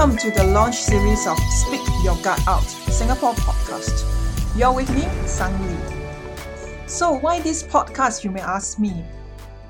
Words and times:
Welcome 0.00 0.16
to 0.16 0.30
the 0.30 0.44
launch 0.44 0.76
series 0.76 1.26
of 1.26 1.38
Speak 1.50 1.86
Your 2.02 2.16
Gut 2.22 2.40
Out 2.48 2.64
Singapore 2.64 3.34
podcast. 3.34 4.06
You're 4.56 4.72
with 4.72 4.88
me, 4.94 5.02
Sang 5.26 5.52
Lee. 5.68 6.86
So, 6.86 7.12
why 7.18 7.40
this 7.40 7.62
podcast, 7.62 8.24
you 8.24 8.30
may 8.30 8.40
ask 8.40 8.78
me? 8.78 9.04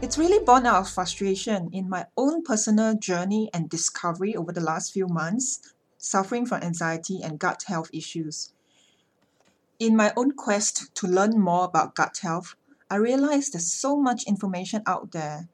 It's 0.01 0.19
really 0.19 0.39
born 0.45 0.67
out 0.67 0.83
of 0.83 0.89
frustration 0.89 1.69
in 1.73 1.89
my 1.89 2.07
own 2.17 2.45
personal 2.45 2.95
journey 2.95 3.51
and 3.53 3.69
discovery 3.69 4.37
over 4.37 4.53
the 4.53 4.61
last 4.61 4.93
few 4.93 5.09
months, 5.09 5.75
suffering 5.99 6.47
from 6.47 6.63
anxiety 6.63 7.19
and 7.25 7.41
gut 7.41 7.65
health 7.67 7.91
issues. 7.93 8.53
In 9.81 9.97
my 9.97 10.13
own 10.17 10.31
quest 10.31 10.95
to 10.95 11.09
learn 11.09 11.41
more 11.41 11.65
about 11.65 11.97
gut 11.97 12.21
health, 12.23 12.55
I 12.89 13.03
realized 13.03 13.55
there's 13.55 13.73
so 13.73 13.97
much 13.97 14.29
information 14.29 14.85
out 14.87 15.11
there, 15.11 15.49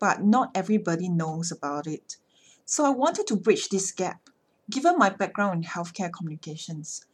but 0.00 0.24
not 0.24 0.50
everybody 0.52 1.08
knows 1.08 1.52
about 1.52 1.86
it. 1.86 2.16
So 2.68 2.84
I 2.84 2.90
wanted 2.90 3.28
to 3.28 3.36
bridge 3.36 3.68
this 3.68 3.92
gap, 3.92 4.28
given 4.68 4.98
my 4.98 5.08
background 5.08 5.64
in 5.64 5.70
healthcare 5.70 6.12
communications. 6.12 7.06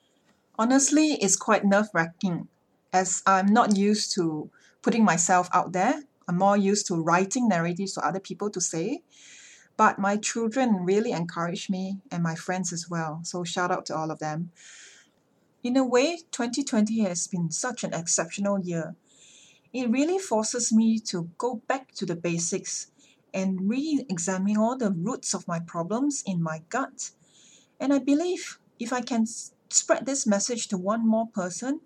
Honestly, 0.58 1.18
it's 1.20 1.36
quite 1.36 1.62
nerve 1.62 1.88
wracking 1.92 2.48
as 2.90 3.22
I'm 3.26 3.52
not 3.52 3.76
used 3.76 4.14
to 4.14 4.48
putting 4.80 5.04
myself 5.04 5.50
out 5.52 5.72
there. 5.72 6.04
I'm 6.26 6.38
more 6.38 6.56
used 6.56 6.86
to 6.86 7.02
writing 7.02 7.48
narratives 7.48 7.92
for 7.92 8.02
other 8.02 8.18
people 8.18 8.48
to 8.48 8.62
say. 8.62 9.02
But 9.76 9.98
my 9.98 10.16
children 10.16 10.86
really 10.86 11.12
encourage 11.12 11.68
me 11.68 11.98
and 12.10 12.22
my 12.22 12.34
friends 12.34 12.72
as 12.72 12.88
well. 12.88 13.20
So 13.22 13.44
shout 13.44 13.70
out 13.70 13.84
to 13.86 13.96
all 13.96 14.10
of 14.10 14.20
them. 14.20 14.52
In 15.62 15.76
a 15.76 15.84
way, 15.84 16.20
2020 16.30 17.00
has 17.00 17.26
been 17.26 17.50
such 17.50 17.84
an 17.84 17.92
exceptional 17.92 18.58
year. 18.58 18.94
It 19.74 19.90
really 19.90 20.18
forces 20.18 20.72
me 20.72 20.98
to 21.00 21.28
go 21.36 21.56
back 21.68 21.92
to 21.96 22.06
the 22.06 22.16
basics 22.16 22.86
and 23.34 23.68
re-examine 23.68 24.56
all 24.56 24.76
the 24.76 24.90
roots 24.90 25.34
of 25.34 25.48
my 25.48 25.58
problems 25.58 26.22
in 26.26 26.42
my 26.42 26.62
gut. 26.68 27.10
And 27.80 27.92
I 27.92 27.98
believe 27.98 28.58
if 28.78 28.92
I 28.92 29.00
can 29.00 29.26
spread 29.26 30.06
this 30.06 30.26
message 30.26 30.68
to 30.68 30.76
one 30.76 31.06
more 31.06 31.26
person, 31.26 31.80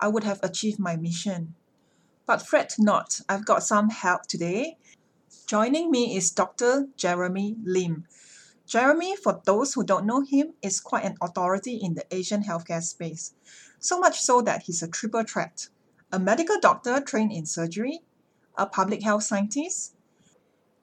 I 0.00 0.08
would 0.08 0.24
have 0.24 0.40
achieved 0.42 0.78
my 0.78 0.96
mission. 0.96 1.54
But 2.26 2.46
fret 2.46 2.74
not, 2.78 3.20
I've 3.28 3.44
got 3.44 3.62
some 3.62 3.90
help 3.90 4.26
today. 4.26 4.78
Joining 5.46 5.90
me 5.90 6.16
is 6.16 6.30
Dr. 6.30 6.88
Jeremy 6.96 7.56
Lim. 7.64 8.06
Jeremy, 8.66 9.16
for 9.16 9.42
those 9.44 9.74
who 9.74 9.84
don't 9.84 10.06
know 10.06 10.22
him, 10.22 10.54
is 10.62 10.80
quite 10.80 11.04
an 11.04 11.16
authority 11.20 11.76
in 11.76 11.94
the 11.94 12.06
Asian 12.10 12.44
healthcare 12.44 12.82
space. 12.82 13.34
So 13.78 13.98
much 13.98 14.20
so 14.20 14.40
that 14.42 14.62
he's 14.62 14.82
a 14.82 14.88
triple 14.88 15.24
threat 15.24 15.68
a 16.12 16.18
medical 16.18 16.60
doctor 16.60 17.00
trained 17.00 17.32
in 17.32 17.46
surgery, 17.46 18.00
a 18.56 18.66
public 18.66 19.02
health 19.02 19.22
scientist, 19.22 19.94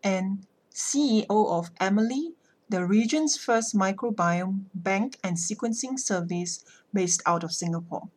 and 0.04 0.46
CEO 0.74 1.26
of 1.30 1.72
AMILI, 1.80 2.34
the 2.70 2.86
region's 2.86 3.36
first 3.36 3.76
microbiome 3.76 4.66
bank 4.74 5.18
and 5.24 5.38
sequencing 5.38 6.00
service 6.00 6.64
based 6.94 7.22
out 7.26 7.44
of 7.44 7.52
Singapore. 7.52 8.10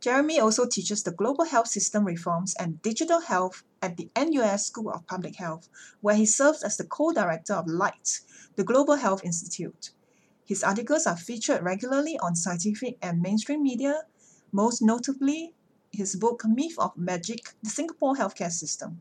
Jeremy 0.00 0.38
also 0.38 0.66
teaches 0.66 1.02
the 1.02 1.12
global 1.12 1.46
health 1.46 1.68
system 1.68 2.04
reforms 2.04 2.54
and 2.58 2.82
digital 2.82 3.20
health 3.20 3.62
at 3.80 3.96
the 3.96 4.10
NUS 4.14 4.66
School 4.66 4.90
of 4.90 5.06
Public 5.06 5.36
Health, 5.36 5.68
where 6.02 6.14
he 6.14 6.26
serves 6.26 6.62
as 6.62 6.76
the 6.76 6.84
co 6.84 7.12
director 7.12 7.54
of 7.54 7.66
LIGHT, 7.66 8.20
the 8.56 8.64
Global 8.64 8.96
Health 8.96 9.24
Institute. 9.24 9.92
His 10.44 10.62
articles 10.62 11.06
are 11.06 11.16
featured 11.16 11.62
regularly 11.62 12.18
on 12.18 12.36
scientific 12.36 12.98
and 13.00 13.22
mainstream 13.22 13.62
media, 13.62 14.02
most 14.52 14.82
notably 14.82 15.54
his 15.90 16.16
book 16.16 16.42
Myth 16.46 16.74
or 16.76 16.92
Magic 16.96 17.54
The 17.62 17.70
Singapore 17.70 18.14
Healthcare 18.14 18.52
System. 18.52 19.00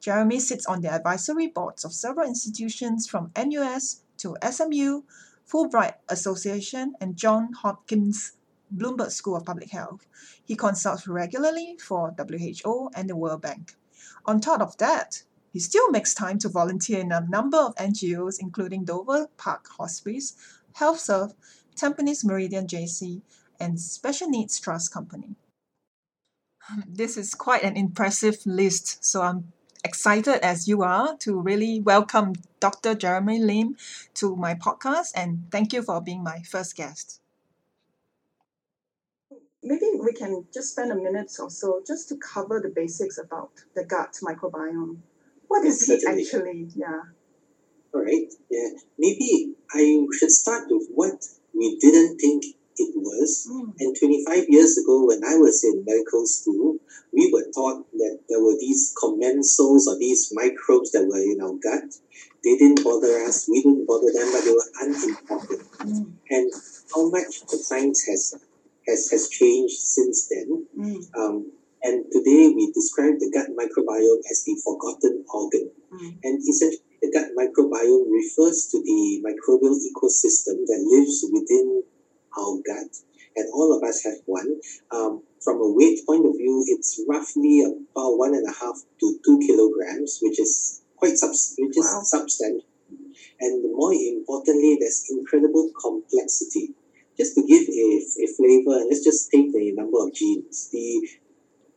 Jeremy 0.00 0.40
sits 0.40 0.66
on 0.66 0.80
the 0.80 0.92
advisory 0.92 1.48
boards 1.48 1.84
of 1.84 1.92
several 1.92 2.26
institutions 2.26 3.06
from 3.06 3.32
NUS 3.36 4.02
to 4.18 4.36
SMU, 4.48 5.02
Fulbright 5.50 5.94
Association, 6.08 6.94
and 7.00 7.16
Johns 7.16 7.56
Hopkins 7.58 8.32
Bloomberg 8.74 9.10
School 9.10 9.36
of 9.36 9.44
Public 9.44 9.70
Health. 9.70 10.06
He 10.44 10.56
consults 10.56 11.06
regularly 11.08 11.76
for 11.80 12.14
WHO 12.16 12.90
and 12.94 13.08
the 13.08 13.16
World 13.16 13.42
Bank. 13.42 13.74
On 14.26 14.40
top 14.40 14.60
of 14.60 14.76
that, 14.78 15.22
he 15.52 15.58
still 15.58 15.90
makes 15.90 16.14
time 16.14 16.38
to 16.40 16.48
volunteer 16.48 17.00
in 17.00 17.12
a 17.12 17.26
number 17.28 17.58
of 17.58 17.74
NGOs, 17.76 18.36
including 18.40 18.84
Dover 18.84 19.28
Park 19.36 19.66
Hospice, 19.78 20.34
HealthServe, 20.76 21.34
Tampines 21.74 22.24
Meridian 22.24 22.66
JC, 22.66 23.22
and 23.58 23.80
Special 23.80 24.28
Needs 24.28 24.60
Trust 24.60 24.92
Company. 24.92 25.36
This 26.86 27.16
is 27.16 27.34
quite 27.34 27.62
an 27.62 27.76
impressive 27.76 28.38
list, 28.44 29.04
so 29.04 29.22
I'm 29.22 29.52
excited 29.88 30.44
as 30.44 30.68
you 30.68 30.82
are 30.82 31.16
to 31.16 31.40
really 31.40 31.80
welcome 31.80 32.34
Dr. 32.60 32.94
Jeremy 32.94 33.38
Lim 33.38 33.74
to 34.20 34.36
my 34.36 34.52
podcast 34.54 35.12
and 35.14 35.50
thank 35.50 35.72
you 35.72 35.80
for 35.80 36.02
being 36.02 36.22
my 36.22 36.42
first 36.42 36.76
guest. 36.76 37.22
Maybe 39.62 39.86
we 39.98 40.12
can 40.12 40.44
just 40.52 40.72
spend 40.72 40.92
a 40.92 40.94
minute 40.94 41.32
or 41.40 41.48
so 41.48 41.82
just 41.86 42.10
to 42.10 42.16
cover 42.18 42.60
the 42.60 42.68
basics 42.68 43.16
about 43.16 43.52
the 43.74 43.82
gut 43.82 44.14
microbiome. 44.22 44.98
What 45.46 45.64
is 45.64 45.86
Certainly. 45.86 46.20
it 46.20 46.26
actually? 46.26 46.68
Yeah. 46.76 47.00
All 47.94 48.02
right. 48.02 48.30
Yeah. 48.50 48.68
Maybe 48.98 49.54
I 49.72 50.06
should 50.18 50.30
start 50.30 50.64
with 50.68 50.86
what 50.94 51.24
we 51.54 51.78
didn't 51.80 52.18
think 52.18 52.44
it 52.78 52.94
was. 52.96 53.48
Mm. 53.50 53.74
And 53.78 53.96
25 53.98 54.46
years 54.48 54.78
ago, 54.78 55.06
when 55.06 55.22
I 55.24 55.36
was 55.36 55.64
in 55.64 55.84
medical 55.86 56.26
school, 56.26 56.78
we 57.12 57.30
were 57.32 57.46
taught 57.54 57.84
that 57.92 58.20
there 58.28 58.42
were 58.42 58.56
these 58.58 58.94
commensals 58.96 59.86
or 59.86 59.98
these 59.98 60.32
microbes 60.32 60.92
that 60.92 61.06
were 61.06 61.18
in 61.18 61.40
our 61.42 61.56
gut. 61.58 61.90
They 62.44 62.56
didn't 62.56 62.84
bother 62.84 63.24
us, 63.26 63.48
we 63.48 63.62
didn't 63.62 63.86
bother 63.86 64.12
them, 64.14 64.28
but 64.32 64.44
they 64.44 64.54
were 64.54 64.70
unimportant. 64.80 65.66
Mm. 65.82 66.12
And 66.30 66.52
how 66.94 67.10
much 67.10 67.42
the 67.50 67.58
science 67.58 68.04
has 68.06 68.34
has, 68.88 69.10
has 69.10 69.28
changed 69.28 69.76
since 69.76 70.28
then. 70.28 70.66
Mm. 70.76 71.04
Um, 71.14 71.52
and 71.82 72.04
today 72.10 72.50
we 72.50 72.72
describe 72.72 73.20
the 73.20 73.30
gut 73.30 73.52
microbiome 73.54 74.24
as 74.30 74.42
the 74.44 74.56
forgotten 74.64 75.24
organ. 75.32 75.70
Mm. 75.92 76.18
And 76.24 76.34
essentially, 76.42 76.82
the 77.00 77.12
gut 77.12 77.30
microbiome 77.38 78.10
refers 78.10 78.66
to 78.72 78.82
the 78.82 79.22
microbial 79.22 79.78
ecosystem 79.78 80.66
that 80.66 80.82
lives 80.82 81.24
within 81.30 81.84
our 82.36 82.56
gut, 82.66 82.90
and 83.36 83.46
all 83.52 83.76
of 83.76 83.82
us 83.88 84.02
have 84.04 84.18
one. 84.26 84.60
Um, 84.90 85.22
from 85.42 85.60
a 85.60 85.70
weight 85.70 86.00
point 86.06 86.26
of 86.26 86.32
view, 86.36 86.64
it's 86.68 87.00
roughly 87.08 87.62
about 87.62 88.18
one 88.18 88.34
and 88.34 88.46
a 88.48 88.52
half 88.52 88.76
to 89.00 89.18
two 89.24 89.38
kilograms, 89.46 90.18
which 90.20 90.38
is 90.40 90.82
quite 90.96 91.16
subs- 91.16 91.54
which 91.58 91.76
is 91.78 91.86
Wow. 91.86 92.02
substantial. 92.04 92.64
And 93.40 93.62
more 93.72 93.92
importantly, 93.94 94.76
there's 94.80 95.04
incredible 95.10 95.70
complexity. 95.80 96.74
Just 97.16 97.34
to 97.34 97.42
give 97.46 97.68
a, 97.68 97.88
a 98.24 98.26
flavor, 98.36 98.84
let's 98.88 99.02
just 99.04 99.30
take 99.30 99.52
the 99.52 99.72
number 99.72 99.98
of 100.04 100.12
genes. 100.14 100.68
The 100.72 101.08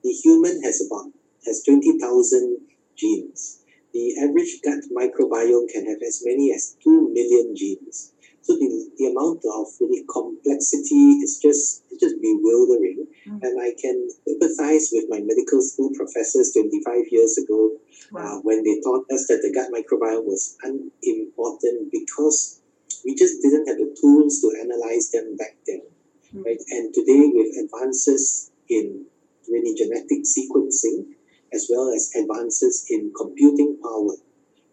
the 0.03 0.11
human 0.11 0.61
has 0.63 0.81
about 0.85 1.11
has 1.45 1.63
twenty 1.63 1.97
thousand 1.99 2.57
genes. 2.95 3.61
The 3.93 4.17
average 4.23 4.61
gut 4.63 4.83
microbiome 4.95 5.67
can 5.69 5.85
have 5.87 6.01
as 6.07 6.21
many 6.25 6.53
as 6.53 6.77
two 6.83 7.09
million 7.13 7.55
genes. 7.55 8.10
So 8.41 8.53
the, 8.57 8.89
the 8.97 9.05
amount 9.13 9.41
of 9.45 9.67
really 9.79 10.03
complexity 10.09 11.21
is 11.21 11.39
just 11.41 11.83
it's 11.91 12.01
just 12.01 12.21
bewildering. 12.21 13.05
Mm. 13.27 13.39
And 13.41 13.53
I 13.61 13.73
can 13.79 14.09
empathize 14.27 14.89
with 14.91 15.05
my 15.09 15.19
medical 15.21 15.61
school 15.61 15.91
professors 15.95 16.51
25 16.53 17.05
years 17.11 17.37
ago 17.37 17.77
Wow. 18.11 18.19
uh, 18.19 18.41
when 18.41 18.63
they 18.63 18.81
taught 18.83 19.05
us 19.09 19.27
that 19.27 19.39
the 19.39 19.53
gut 19.55 19.71
microbiome 19.71 20.25
was 20.25 20.57
unimportant 20.63 21.91
because 21.91 22.59
we 23.05 23.15
just 23.15 23.41
didn't 23.41 23.67
have 23.67 23.77
the 23.77 23.95
tools 23.95 24.41
to 24.41 24.51
analyze 24.59 25.11
them 25.11 25.37
back 25.37 25.55
then. 25.65 25.81
Mm. 26.35 26.43
Right? 26.45 26.59
And 26.71 26.93
today 26.93 27.31
with 27.31 27.55
advances 27.55 28.51
in 28.67 29.05
really 29.47 29.75
genetic 29.75 30.23
sequencing 30.27 31.15
as 31.53 31.67
well 31.69 31.91
as 31.93 32.11
advances 32.15 32.85
in 32.89 33.11
computing 33.15 33.77
power, 33.83 34.15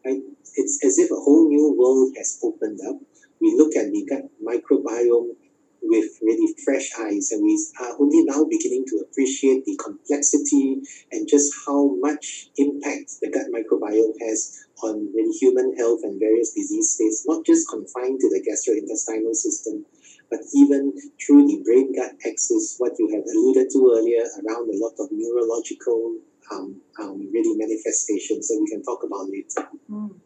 right? 0.05 0.23
It's 0.55 0.79
as 0.85 0.99
if 0.99 1.11
a 1.11 1.15
whole 1.15 1.49
new 1.49 1.75
world 1.79 2.15
has 2.17 2.39
opened 2.43 2.81
up. 2.89 2.97
We 3.41 3.55
look 3.57 3.77
at 3.77 3.91
the 3.93 4.05
gut 4.09 4.31
microbiome 4.43 5.37
with 5.83 6.19
really 6.23 6.55
fresh 6.65 6.91
eyes, 7.01 7.31
and 7.31 7.43
we 7.43 7.57
are 7.81 7.97
only 7.99 8.25
now 8.25 8.45
beginning 8.45 8.85
to 8.89 9.05
appreciate 9.09 9.65
the 9.65 9.79
complexity 9.83 10.83
and 11.13 11.29
just 11.29 11.53
how 11.67 11.97
much 12.01 12.51
impact 12.57 13.13
the 13.23 13.31
gut 13.31 13.47
microbiome 13.55 14.15
has 14.21 14.67
on 14.83 15.11
really 15.15 15.33
human 15.39 15.77
health 15.77 16.01
and 16.03 16.21
various 16.21 16.53
disease 16.53 16.95
states, 16.95 17.25
not 17.27 17.45
just 17.45 17.69
confined 17.69 18.21
to 18.21 18.29
the 18.29 18.43
gastrointestinal 18.45 19.35
system, 19.35 19.85
but 20.31 20.41
even 20.55 20.93
through 21.25 21.47
the 21.47 21.63
brain 21.65 21.93
gut 21.95 22.13
axis, 22.27 22.77
what 22.79 22.93
you 22.99 23.09
had 23.09 23.25
alluded 23.25 23.71
to 23.73 23.79
earlier 23.97 24.25
around 24.45 24.69
a 24.69 24.77
lot 24.77 24.95
of 24.99 25.09
neurological 25.11 26.19
um, 26.53 26.81
um, 27.01 27.31
really 27.33 27.57
manifestations 27.57 28.49
that 28.49 28.59
we 28.61 28.69
can 28.71 28.83
talk 28.83 29.01
about 29.05 29.29
later. 29.29 29.69
Mm. 29.91 30.21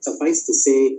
Suffice 0.00 0.46
to 0.46 0.54
say, 0.54 0.98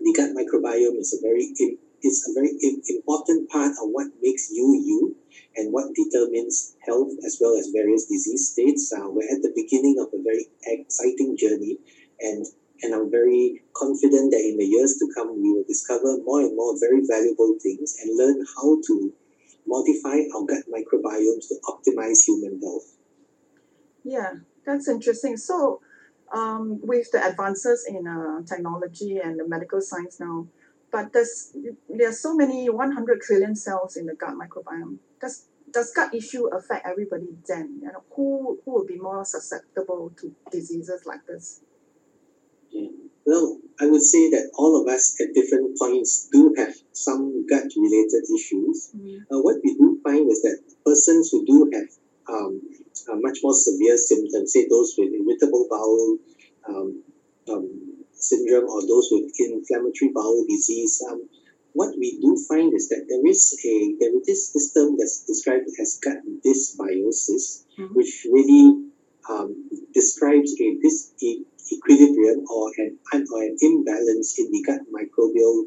the 0.00 0.12
gut 0.14 0.30
microbiome 0.30 0.98
is 0.98 1.14
a 1.14 1.20
very 1.22 1.54
is 2.02 2.26
a 2.30 2.32
very 2.34 2.54
important 2.88 3.50
part 3.50 3.72
of 3.82 3.90
what 3.90 4.06
makes 4.22 4.50
you 4.50 4.66
you 4.84 5.16
and 5.56 5.72
what 5.72 5.94
determines 5.94 6.76
health 6.86 7.10
as 7.26 7.38
well 7.40 7.58
as 7.58 7.74
various 7.74 8.06
disease 8.06 8.50
states. 8.52 8.92
Uh, 8.94 9.10
we're 9.10 9.26
at 9.26 9.42
the 9.42 9.52
beginning 9.54 9.96
of 9.98 10.06
a 10.14 10.22
very 10.22 10.46
exciting 10.64 11.36
journey, 11.36 11.78
and 12.20 12.46
and 12.82 12.94
I'm 12.94 13.10
very 13.10 13.62
confident 13.74 14.30
that 14.30 14.44
in 14.46 14.56
the 14.56 14.64
years 14.64 14.96
to 15.00 15.10
come, 15.14 15.34
we 15.42 15.50
will 15.50 15.66
discover 15.66 16.22
more 16.22 16.40
and 16.40 16.54
more 16.54 16.78
very 16.78 17.02
valuable 17.06 17.58
things 17.60 17.96
and 18.00 18.16
learn 18.16 18.44
how 18.54 18.78
to 18.86 19.12
modify 19.66 20.22
our 20.34 20.46
gut 20.46 20.64
microbiomes 20.70 21.48
to 21.48 21.56
optimize 21.66 22.22
human 22.24 22.60
health. 22.62 22.94
Yeah, 24.04 24.46
that's 24.64 24.88
interesting. 24.88 25.36
So, 25.36 25.80
um, 26.32 26.80
with 26.82 27.10
the 27.12 27.24
advances 27.24 27.86
in 27.88 28.06
uh, 28.06 28.42
technology 28.46 29.18
and 29.18 29.38
the 29.38 29.48
medical 29.48 29.80
science 29.80 30.20
now, 30.20 30.46
but 30.90 31.12
there's 31.12 31.54
there 31.88 32.08
are 32.08 32.12
so 32.12 32.34
many 32.34 32.68
100 32.68 33.20
trillion 33.20 33.54
cells 33.54 33.96
in 33.96 34.06
the 34.06 34.14
gut 34.14 34.34
microbiome. 34.34 34.98
Does 35.20 35.46
does 35.70 35.92
gut 35.92 36.14
issue 36.14 36.46
affect 36.46 36.86
everybody 36.86 37.28
then? 37.46 37.80
You 37.82 37.92
know, 37.92 38.04
who 38.14 38.58
who 38.64 38.72
will 38.72 38.86
be 38.86 38.96
more 38.96 39.24
susceptible 39.24 40.12
to 40.20 40.34
diseases 40.50 41.02
like 41.06 41.26
this? 41.26 41.60
Well, 43.28 43.60
I 43.78 43.84
would 43.84 44.00
say 44.00 44.30
that 44.30 44.50
all 44.56 44.80
of 44.80 44.88
us 44.88 45.14
at 45.20 45.34
different 45.34 45.76
points 45.78 46.30
do 46.32 46.54
have 46.56 46.74
some 46.92 47.46
gut 47.46 47.68
related 47.76 48.24
issues. 48.34 48.90
Mm. 48.96 49.20
Uh, 49.30 49.42
what 49.44 49.56
we 49.62 49.74
do 49.74 50.00
find 50.02 50.30
is 50.30 50.40
that 50.42 50.58
persons 50.82 51.28
who 51.30 51.44
do 51.44 51.70
have 51.74 51.88
um, 52.28 52.60
uh, 53.08 53.16
much 53.16 53.38
more 53.42 53.54
severe 53.54 53.96
symptoms, 53.96 54.52
say 54.52 54.66
those 54.68 54.94
with 54.98 55.12
irritable 55.12 55.66
bowel 55.70 56.18
um, 56.68 57.02
um, 57.48 57.66
syndrome 58.12 58.68
or 58.68 58.82
those 58.82 59.08
with 59.10 59.30
inflammatory 59.38 60.10
bowel 60.14 60.44
disease, 60.48 61.02
um, 61.10 61.22
what 61.72 61.94
we 61.98 62.18
do 62.20 62.36
find 62.48 62.72
is 62.74 62.88
that 62.88 63.04
there 63.08 63.24
is 63.26 63.56
a 63.64 63.94
there 64.00 64.12
is 64.16 64.24
this 64.26 64.52
system 64.52 64.96
that's 64.98 65.24
described 65.24 65.68
as 65.80 65.98
gut 66.02 66.18
dysbiosis, 66.44 67.64
Mhm. 67.78 67.94
which 67.94 68.26
really 68.30 68.90
um, 69.30 69.68
describes 69.94 70.50
a 70.60 70.66
disequilibrium 70.82 72.44
or 72.50 72.72
an, 72.78 72.98
or 73.32 73.42
an 73.42 73.56
imbalance 73.60 74.38
in 74.38 74.50
the 74.50 74.62
gut 74.66 74.80
microbial 74.90 75.66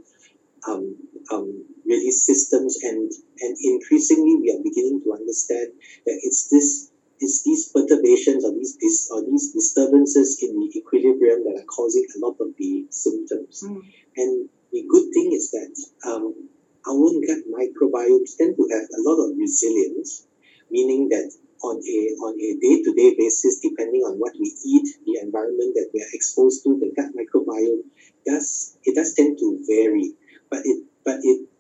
um, 0.68 0.96
um, 1.31 1.64
really 1.92 2.12
systems 2.12 2.80
and 2.82 3.12
and 3.44 3.54
increasingly 3.60 4.40
we 4.40 4.48
are 4.56 4.64
beginning 4.64 5.04
to 5.04 5.12
understand 5.12 5.76
that 6.08 6.18
it's 6.24 6.48
this 6.48 6.92
it's 7.22 7.44
these 7.44 7.70
perturbations 7.70 8.44
or 8.44 8.52
these 8.54 8.76
dis, 8.82 9.10
or 9.14 9.22
these 9.24 9.54
disturbances 9.54 10.40
in 10.42 10.58
the 10.60 10.72
equilibrium 10.80 11.44
that 11.46 11.62
are 11.62 11.70
causing 11.70 12.06
a 12.16 12.18
lot 12.26 12.36
of 12.42 12.50
the 12.58 12.88
symptoms. 12.90 13.62
Mm. 13.64 13.82
And 14.18 14.50
the 14.74 14.84
good 14.90 15.14
thing 15.14 15.30
is 15.32 15.52
that 15.52 15.72
um, 16.10 16.50
our 16.88 16.98
own 16.98 17.22
gut 17.22 17.46
microbiomes 17.46 18.38
tend 18.38 18.58
to 18.58 18.66
have 18.74 18.88
a 18.90 19.02
lot 19.06 19.22
of 19.22 19.38
resilience, 19.38 20.26
meaning 20.72 21.10
that 21.10 21.30
on 21.62 21.78
a 21.78 22.00
on 22.26 22.34
a 22.42 22.50
day 22.58 22.82
to 22.82 22.92
day 22.98 23.14
basis, 23.16 23.60
depending 23.62 24.02
on 24.02 24.18
what 24.18 24.34
we 24.40 24.50
eat, 24.66 24.88
the 25.06 25.22
environment 25.22 25.78
that 25.78 25.92
we 25.94 26.02
are 26.02 26.14
exposed 26.14 26.64
to, 26.64 26.80
the 26.82 26.90
gut 26.98 27.14
microbiome 27.14 27.86
does 28.26 28.78
it 28.84 28.96
does 28.96 29.14
tend 29.14 29.38
to 29.38 29.62
vary, 29.70 30.14
but 30.50 30.62
it 30.66 30.86
but 31.06 31.20
it 31.22 31.50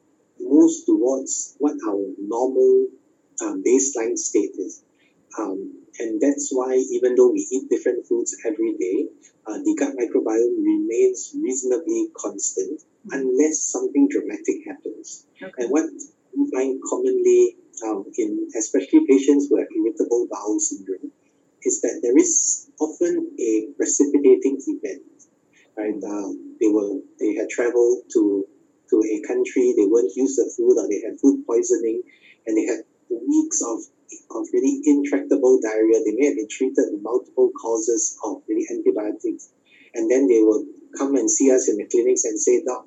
moves 0.41 0.83
towards 0.85 1.55
what 1.59 1.75
our 1.87 2.05
normal 2.19 2.87
um, 3.41 3.63
baseline 3.65 4.17
state 4.17 4.51
is. 4.57 4.83
Um, 5.37 5.81
and 5.99 6.21
that's 6.21 6.49
why 6.51 6.75
even 6.75 7.15
though 7.15 7.31
we 7.31 7.47
eat 7.51 7.69
different 7.69 8.05
foods 8.07 8.35
every 8.45 8.73
day, 8.77 9.07
uh, 9.47 9.57
the 9.57 9.75
gut 9.77 9.93
microbiome 9.95 10.63
remains 10.63 11.33
reasonably 11.35 12.09
constant 12.15 12.81
unless 13.09 13.59
something 13.59 14.07
dramatic 14.09 14.65
happens. 14.67 15.25
Okay. 15.41 15.51
And 15.57 15.69
what 15.71 15.85
we 16.37 16.49
find 16.51 16.79
commonly 16.89 17.55
um, 17.85 18.05
in 18.17 18.47
especially 18.57 19.05
patients 19.07 19.47
who 19.49 19.57
have 19.57 19.67
irritable 19.75 20.27
bowel 20.29 20.59
syndrome 20.59 21.11
is 21.63 21.81
that 21.81 21.99
there 22.01 22.17
is 22.17 22.69
often 22.79 23.31
a 23.39 23.67
precipitating 23.77 24.57
event. 24.67 25.03
Right? 25.77 25.95
Um, 26.03 26.57
they 26.59 26.67
were 26.67 26.99
they 27.19 27.33
had 27.35 27.49
traveled 27.49 28.03
to 28.13 28.45
to 28.91 29.01
a 29.01 29.23
country, 29.25 29.73
they 29.73 29.87
weren't 29.87 30.11
used 30.15 30.37
to 30.37 30.45
food 30.55 30.77
or 30.77 30.85
they 30.91 31.01
had 31.01 31.19
food 31.19 31.41
poisoning 31.47 32.03
and 32.45 32.57
they 32.57 32.67
had 32.67 32.83
weeks 33.09 33.61
of 33.63 33.79
of 34.35 34.47
really 34.53 34.81
intractable 34.85 35.59
diarrhea. 35.63 36.03
They 36.03 36.15
may 36.15 36.27
have 36.27 36.35
been 36.35 36.51
treated 36.51 36.91
with 36.91 37.01
multiple 37.01 37.51
causes 37.55 38.17
of 38.25 38.43
really 38.47 38.67
antibiotics. 38.69 39.51
And 39.93 40.11
then 40.11 40.27
they 40.27 40.43
will 40.43 40.65
come 40.97 41.15
and 41.15 41.29
see 41.29 41.51
us 41.51 41.69
in 41.69 41.77
the 41.77 41.87
clinics 41.87 42.23
and 42.23 42.39
say, 42.39 42.63
Doc, 42.63 42.85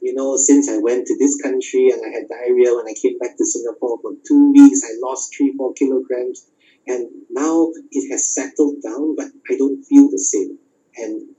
you 0.00 0.14
know, 0.14 0.36
since 0.36 0.68
I 0.68 0.78
went 0.78 1.06
to 1.06 1.16
this 1.18 1.40
country 1.40 1.90
and 1.90 2.00
I 2.04 2.08
had 2.08 2.28
diarrhea 2.28 2.74
when 2.74 2.88
I 2.88 2.94
came 3.00 3.18
back 3.18 3.36
to 3.36 3.44
Singapore 3.44 3.98
for 4.00 4.12
two 4.26 4.52
weeks, 4.52 4.80
I 4.84 4.96
lost 5.00 5.34
three, 5.36 5.54
four 5.56 5.72
kilograms. 5.74 6.46
And 6.86 7.08
now 7.30 7.72
it 7.90 8.12
has 8.12 8.32
settled 8.32 8.76
down, 8.82 9.16
but 9.16 9.26
I 9.50 9.56
don't 9.56 9.82
feel 9.84 10.08
the 10.10 10.18
same. 10.18 10.58
And 10.96 11.35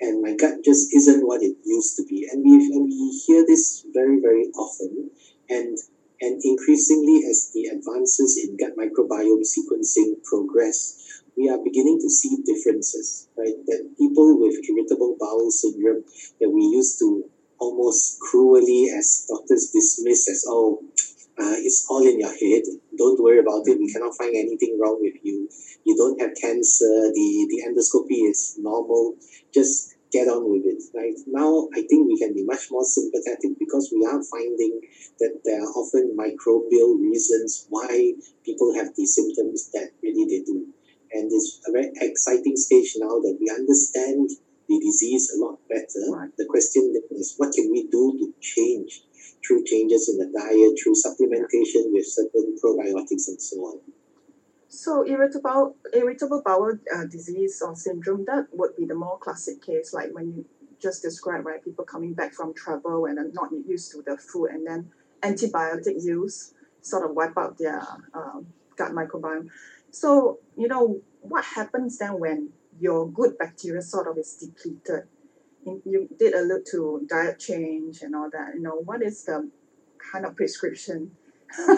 and 0.00 0.22
my 0.22 0.34
gut 0.34 0.64
just 0.64 0.94
isn't 0.94 1.26
what 1.26 1.42
it 1.42 1.56
used 1.64 1.96
to 1.96 2.04
be. 2.04 2.28
And 2.30 2.44
we 2.44 2.56
and 2.72 2.84
we 2.86 3.22
hear 3.26 3.44
this 3.46 3.84
very, 3.92 4.20
very 4.20 4.46
often. 4.54 5.10
And 5.48 5.78
and 6.20 6.40
increasingly 6.42 7.22
as 7.30 7.50
the 7.54 7.66
advances 7.66 8.38
in 8.42 8.56
gut 8.56 8.76
microbiome 8.76 9.46
sequencing 9.46 10.22
progress, 10.24 11.22
we 11.36 11.48
are 11.48 11.58
beginning 11.62 11.98
to 12.00 12.10
see 12.10 12.38
differences, 12.44 13.28
right? 13.36 13.54
That 13.66 13.94
people 13.96 14.38
with 14.40 14.58
irritable 14.68 15.16
bowel 15.18 15.50
syndrome 15.50 16.04
that 16.40 16.50
we 16.50 16.62
used 16.62 16.98
to 16.98 17.30
almost 17.60 18.18
cruelly 18.20 18.90
as 18.96 19.26
doctors 19.28 19.70
dismiss 19.72 20.28
as 20.28 20.44
oh 20.48 20.82
uh, 21.38 21.54
it's 21.54 21.86
all 21.88 22.04
in 22.04 22.18
your 22.18 22.34
head. 22.34 22.64
Don't 22.96 23.22
worry 23.22 23.38
about 23.38 23.62
it. 23.66 23.78
We 23.78 23.92
cannot 23.92 24.16
find 24.18 24.34
anything 24.34 24.78
wrong 24.80 24.98
with 25.00 25.14
you. 25.22 25.48
You 25.84 25.96
don't 25.96 26.20
have 26.20 26.34
cancer. 26.34 27.12
The 27.14 27.46
the 27.48 27.62
endoscopy 27.62 28.28
is 28.28 28.58
normal. 28.58 29.14
Just 29.54 29.94
get 30.10 30.26
on 30.26 30.50
with 30.50 30.66
it. 30.66 30.82
Right 30.94 31.14
now 31.26 31.68
i 31.76 31.82
think 31.86 32.08
we 32.08 32.18
can 32.18 32.32
be 32.32 32.42
much 32.44 32.70
more 32.70 32.84
sympathetic 32.84 33.58
because 33.58 33.92
we 33.92 34.04
are 34.06 34.22
finding 34.24 34.80
that 35.20 35.40
there 35.44 35.60
are 35.60 35.72
often 35.76 36.16
microbial 36.16 36.98
reasons 36.98 37.66
why 37.68 38.14
people 38.44 38.74
have 38.74 38.88
these 38.96 39.14
symptoms 39.14 39.70
that 39.72 39.90
really 40.02 40.24
they 40.24 40.42
do. 40.44 40.66
And 41.12 41.30
it's 41.32 41.60
a 41.66 41.72
very 41.72 41.90
exciting 42.00 42.56
stage 42.56 42.96
now 42.98 43.20
that 43.20 43.36
we 43.40 43.48
understand 43.50 44.30
the 44.68 44.78
disease 44.80 45.32
a 45.34 45.38
lot 45.44 45.58
better. 45.68 46.04
Right. 46.12 46.30
The 46.36 46.44
question 46.44 46.92
then 46.92 47.18
is 47.18 47.34
what 47.36 47.52
can 47.54 47.70
we 47.70 47.88
do 47.88 48.16
to 48.18 48.34
change 48.40 49.02
through 49.46 49.64
changes 49.64 50.08
in 50.08 50.18
the 50.18 50.38
diet, 50.38 50.78
through 50.82 50.94
supplementation 50.94 51.92
with 51.92 52.06
certain 52.06 52.56
probiotics 52.62 53.28
and 53.28 53.40
so 53.40 53.56
on. 53.56 53.80
So 54.68 55.06
irritable 55.06 55.76
irritable 55.94 56.42
bowel 56.44 56.78
uh, 56.94 57.04
disease 57.06 57.62
or 57.64 57.74
syndrome 57.74 58.24
that 58.26 58.48
would 58.52 58.76
be 58.76 58.84
the 58.84 58.94
more 58.94 59.18
classic 59.18 59.62
case, 59.62 59.94
like 59.94 60.10
when 60.12 60.32
you 60.32 60.44
just 60.80 61.02
described, 61.02 61.46
right? 61.46 61.64
People 61.64 61.84
coming 61.84 62.12
back 62.12 62.34
from 62.34 62.54
travel 62.54 63.06
and 63.06 63.18
are 63.18 63.30
not 63.32 63.50
used 63.66 63.90
to 63.92 64.02
the 64.02 64.16
food, 64.16 64.50
and 64.50 64.66
then 64.66 64.90
antibiotic 65.22 66.02
use 66.04 66.54
sort 66.82 67.08
of 67.08 67.16
wipe 67.16 67.36
out 67.36 67.58
their 67.58 67.82
um, 68.14 68.46
gut 68.76 68.92
microbiome. 68.92 69.48
So 69.90 70.38
you 70.56 70.68
know 70.68 71.00
what 71.22 71.44
happens 71.44 71.98
then 71.98 72.20
when 72.20 72.50
your 72.78 73.10
good 73.10 73.38
bacteria 73.38 73.82
sort 73.82 74.06
of 74.06 74.18
is 74.18 74.34
depleted? 74.34 75.08
You 75.84 76.08
did 76.18 76.34
allude 76.34 76.64
to 76.72 77.06
diet 77.08 77.38
change 77.38 78.02
and 78.02 78.14
all 78.14 78.30
that. 78.32 78.54
You 78.54 78.62
know 78.62 78.76
what 78.84 79.02
is 79.02 79.24
the 79.24 79.50
kind 80.12 80.24
of 80.26 80.36
prescription? 80.36 81.12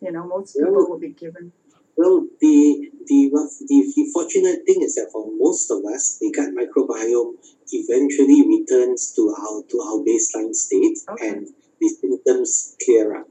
you 0.00 0.12
know 0.12 0.26
most 0.26 0.54
people 0.56 0.72
Well, 0.72 0.88
will 0.90 0.98
be 0.98 1.10
given. 1.24 1.52
Well, 1.96 2.26
the 2.40 2.90
the 3.06 3.18
the, 3.68 3.92
the 3.96 4.10
fortunate 4.12 4.60
thing 4.66 4.82
is 4.82 4.94
that 4.96 5.08
for 5.12 5.26
most 5.36 5.70
of 5.70 5.78
us, 5.94 6.18
the 6.20 6.30
gut 6.30 6.50
microbiome 6.54 7.34
eventually 7.72 8.40
returns 8.46 9.12
to 9.16 9.22
our 9.42 9.62
to 9.70 9.76
our 9.86 9.98
baseline 10.06 10.54
state, 10.54 10.98
Okay. 11.10 11.28
and 11.28 11.48
the 11.80 11.88
symptoms 11.88 12.76
clear 12.84 13.16
up. 13.16 13.28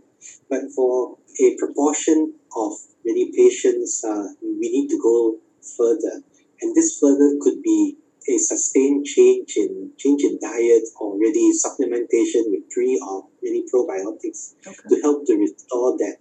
But 0.50 0.64
for 0.76 1.18
a 1.40 1.56
proportion 1.58 2.34
of 2.56 2.72
many 3.06 3.32
patients, 3.32 4.04
uh, 4.04 4.28
we 4.42 4.68
need 4.76 4.90
to 4.90 5.00
go 5.02 5.38
further, 5.78 6.16
and 6.62 6.76
this 6.76 6.98
further 7.00 7.38
could 7.42 7.62
be 7.64 7.98
a 8.30 8.38
sustained 8.38 9.06
change 9.06 9.54
in 9.56 9.92
change 9.98 10.24
in 10.24 10.38
diet 10.42 10.84
or 11.00 11.18
really 11.18 11.52
supplementation 11.56 12.44
with 12.52 12.64
pre 12.70 13.00
or 13.08 13.28
really 13.42 13.64
probiotics 13.74 14.54
Okay. 14.68 14.88
to 14.90 15.02
help 15.02 15.26
to 15.28 15.34
restore 15.36 15.98
that 15.98 16.20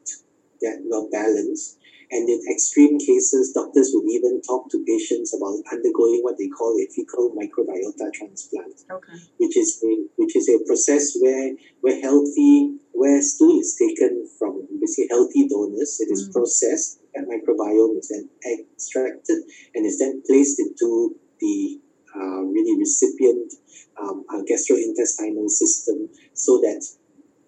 that 0.63 0.79
well 0.87 1.09
balance. 1.11 1.77
And 2.09 2.29
in 2.31 2.39
extreme 2.55 2.99
cases, 3.01 3.51
doctors 3.53 3.91
would 3.93 4.07
even 4.09 4.41
talk 4.47 4.71
to 4.71 4.79
patients 4.87 5.35
about 5.35 5.59
undergoing 5.75 6.21
what 6.23 6.39
they 6.39 6.47
call 6.47 6.71
a 6.79 6.87
fecal 6.95 7.35
microbiota 7.35 8.07
transplant, 8.15 8.79
Okay. 8.89 9.19
which 9.39 9.57
is 9.57 9.83
a 9.83 9.91
which 10.15 10.37
is 10.37 10.49
a 10.49 10.63
process 10.65 11.17
where 11.19 11.51
where 11.81 12.01
healthy 12.01 12.79
where 12.93 13.21
stool 13.21 13.59
is 13.61 13.75
taken 13.75 14.25
from 14.39 14.67
basically 14.81 15.09
healthy 15.11 15.49
donors, 15.49 15.99
it 16.01 16.09
is 16.13 16.29
Mm. 16.29 16.33
processed, 16.33 17.01
that 17.15 17.27
microbiome 17.27 17.99
is 17.99 18.09
then 18.09 18.31
extracted 18.47 19.43
and 19.75 19.85
is 19.85 19.99
then 19.99 20.23
placed 20.29 20.61
into 20.61 21.17
the 21.41 21.81
uh, 22.27 22.43
really 22.43 22.79
recipient 22.79 23.53
um, 24.01 24.25
uh, 24.29 24.43
gastrointestinal 24.43 25.49
system 25.49 26.09
so 26.35 26.59
that 26.59 26.85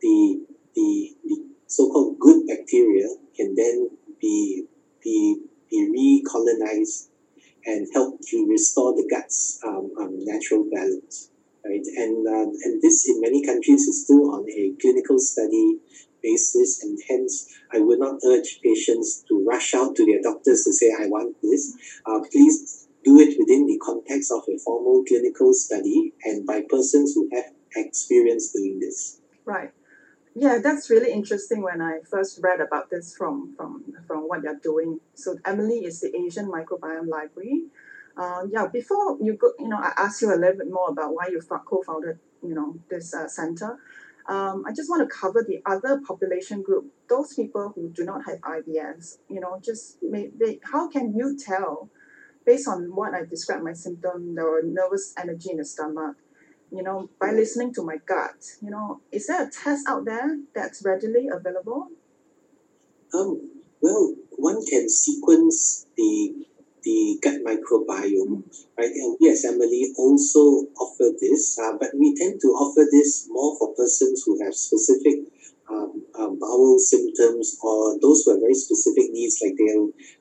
the, 0.01 0.41
the, 0.75 1.11
the 1.25 1.37
so-called 1.67 2.19
good 2.19 2.47
bacteria 2.47 3.09
can 3.37 3.55
then 3.55 3.91
be, 4.21 4.65
be, 5.03 5.37
be 5.71 6.25
recolonized 6.25 7.09
and 7.67 7.87
help 7.93 8.21
to 8.31 8.47
restore 8.49 8.95
the 8.95 9.07
gut's 9.11 9.61
um, 9.67 9.91
um, 10.01 10.25
natural 10.25 10.65
balance. 10.73 11.31
Right, 11.65 11.85
and 11.97 12.27
uh, 12.27 12.49
and 12.65 12.81
this 12.81 13.07
in 13.09 13.21
many 13.21 13.45
countries 13.45 13.83
is 13.83 14.05
still 14.05 14.33
on 14.33 14.49
a 14.49 14.73
clinical 14.81 15.19
study 15.19 15.79
basis, 16.23 16.83
and 16.83 16.97
hence 17.09 17.53
I 17.75 17.81
would 17.81 17.99
not 17.99 18.21
urge 18.25 18.61
patients 18.63 19.25
to 19.29 19.45
rush 19.45 19.75
out 19.75 19.97
to 19.97 20.07
their 20.07 20.23
doctors 20.23 20.65
to 20.65 20.73
say, 20.73 20.93
"I 20.99 21.09
want 21.09 21.37
this." 21.43 21.75
Uh, 22.07 22.21
please 22.31 22.88
do 23.09 23.19
it 23.21 23.39
within 23.39 23.67
the 23.67 23.79
context 23.79 24.31
of 24.31 24.43
a 24.53 24.59
formal 24.59 25.03
clinical 25.09 25.55
study 25.55 26.13
and 26.25 26.47
by 26.47 26.63
persons 26.69 27.15
who 27.15 27.29
have 27.33 27.53
experience 27.75 28.53
doing 28.53 28.79
this. 28.81 29.21
Right. 29.45 29.71
Yeah, 30.35 30.59
that's 30.63 30.91
really 30.91 31.13
interesting 31.13 31.63
when 31.63 31.81
I 31.81 32.01
first 32.09 32.39
read 32.43 32.61
about 32.61 32.91
this 32.91 33.17
from 33.17 33.55
from 33.57 33.71
from 34.07 34.21
what 34.29 34.43
you're 34.43 34.61
doing. 34.63 35.01
So 35.15 35.37
AMILI 35.45 35.85
is 35.85 36.01
the 36.01 36.15
Asian 36.17 36.47
Microbiome 36.47 37.09
Library. 37.09 37.65
Uh, 38.17 38.43
yeah, 38.51 38.67
before 38.67 39.17
you 39.21 39.35
go, 39.35 39.53
you 39.59 39.69
know, 39.69 39.79
I 39.79 39.93
asked 39.97 40.23
you 40.23 40.29
a 40.33 40.39
little 40.43 40.59
bit 40.59 40.71
more 40.71 40.91
about 40.91 41.15
why 41.15 41.29
you 41.31 41.41
co-founded, 41.41 42.19
you 42.43 42.55
know, 42.55 42.77
this 42.91 43.15
uh, 43.15 43.29
center. 43.29 43.79
Um, 44.29 44.65
I 44.67 44.73
just 44.73 44.91
want 44.91 45.09
to 45.09 45.17
cover 45.23 45.43
the 45.43 45.63
other 45.65 46.01
population 46.07 46.63
group, 46.63 46.85
those 47.09 47.35
people 47.35 47.73
who 47.75 47.89
do 47.89 48.05
not 48.05 48.21
have 48.27 48.39
IBS. 48.41 49.19
You 49.29 49.41
know, 49.41 49.59
just 49.65 49.99
may, 50.03 50.31
they, 50.39 50.61
how 50.73 50.89
can 50.89 51.15
you 51.17 51.39
tell, 51.39 51.91
based 52.49 52.67
on 52.67 52.89
what 52.97 53.13
I 53.13 53.27
described 53.27 53.63
my 53.63 53.75
symptom, 53.75 54.35
the 54.35 54.63
nervous 54.65 55.13
energy 55.19 55.51
in 55.51 55.59
the 55.59 55.67
stomach, 55.67 56.17
you 56.73 56.83
know, 56.83 57.11
by 57.21 57.31
listening 57.31 57.75
to 57.75 57.85
my 57.85 57.97
gut. 58.07 58.41
You 58.63 58.71
know, 58.71 59.03
is 59.13 59.27
there 59.27 59.47
a 59.47 59.51
test 59.51 59.87
out 59.87 60.07
there 60.07 60.39
that's 60.55 60.83
readily 60.83 61.29
available? 61.29 61.89
Um, 63.13 63.61
well, 63.83 64.15
one 64.31 64.65
can 64.65 64.89
sequence 64.89 65.87
the 65.97 66.47
the 66.85 67.19
gut 67.23 67.41
microbiome, 67.45 68.45
right? 68.79 68.95
And 68.97 69.19
we 69.21 69.29
as 69.29 69.45
AMILI 69.45 69.93
also 69.99 70.71
offer 70.81 71.13
this, 71.21 71.59
uh, 71.59 71.77
but 71.79 71.91
we 72.01 72.15
tend 72.17 72.41
to 72.41 72.49
offer 72.49 72.87
this 72.91 73.29
more 73.29 73.59
for 73.59 73.75
persons 73.75 74.23
who 74.25 74.43
have 74.43 74.55
specific 74.55 75.17
um, 75.69 76.03
um, 76.19 76.39
bowel 76.39 76.79
symptoms 76.79 77.59
or 77.63 77.99
those 78.01 78.23
who 78.25 78.33
have 78.33 78.41
very 78.41 78.55
specific 78.55 79.11
needs, 79.11 79.39
like 79.43 79.53
they 79.59 79.69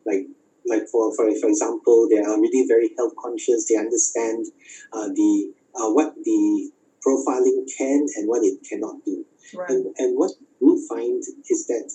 like 0.03 0.27
like 0.67 0.87
for 0.91 1.15
for 1.15 1.29
for 1.39 1.49
example, 1.49 2.07
they 2.09 2.19
are 2.19 2.39
really 2.39 2.67
very 2.67 2.91
health 2.97 3.13
conscious. 3.21 3.67
They 3.67 3.77
understand 3.77 4.45
uh, 4.93 5.07
the 5.07 5.53
uh, 5.75 5.89
what 5.91 6.15
the 6.23 6.71
profiling 7.05 7.65
can 7.77 8.05
and 8.15 8.27
what 8.27 8.43
it 8.43 8.59
cannot 8.67 9.03
do. 9.05 9.25
Right. 9.55 9.69
And, 9.69 9.95
and 9.97 10.17
what 10.17 10.31
we 10.59 10.85
find 10.89 11.23
is 11.49 11.67
that 11.67 11.91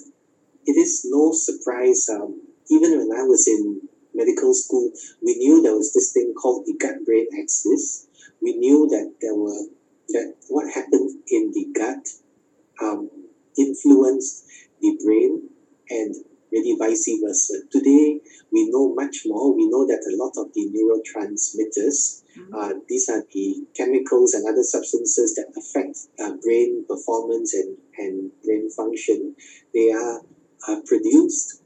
it 0.66 0.72
is 0.72 1.06
no 1.10 1.32
surprise. 1.32 2.08
Um, 2.08 2.42
even 2.70 2.98
when 2.98 3.10
I 3.12 3.24
was 3.24 3.46
in 3.46 3.82
medical 4.14 4.54
school, 4.54 4.90
we 5.22 5.34
knew 5.36 5.62
there 5.62 5.74
was 5.74 5.92
this 5.92 6.12
thing 6.12 6.32
called 6.34 6.64
the 6.66 6.76
gut-brain 6.78 7.26
axis. 7.40 8.06
We 8.40 8.56
knew 8.56 8.88
that 8.88 9.14
there 9.20 9.34
were 9.34 9.66
that 10.08 10.34
what 10.48 10.72
happened 10.72 11.10
in 11.28 11.52
the 11.52 11.66
gut 11.74 12.06
um, 12.82 13.10
influenced 13.58 14.44
the 14.80 14.98
brain 15.04 15.48
and 15.90 16.14
really 16.52 16.76
vice 16.78 17.08
versa. 17.24 17.54
Today, 17.70 18.20
we 18.52 18.68
know 18.70 18.94
much 18.94 19.22
more. 19.26 19.54
We 19.54 19.66
know 19.68 19.86
that 19.86 20.04
a 20.06 20.16
lot 20.22 20.32
of 20.36 20.52
the 20.54 20.68
neurotransmitters, 20.70 22.20
Mm-hmm. 22.32 22.54
uh, 22.54 22.72
these 22.88 23.10
are 23.10 23.22
the 23.30 23.66
chemicals 23.76 24.32
and 24.32 24.48
other 24.48 24.62
substances 24.62 25.34
that 25.34 25.52
affect 25.54 25.98
uh, 26.18 26.32
brain 26.42 26.82
performance 26.88 27.52
and, 27.52 27.76
and 27.98 28.30
brain 28.42 28.70
function. 28.70 29.36
They 29.74 29.90
are 29.92 30.22
uh, 30.66 30.76
produced 30.86 31.60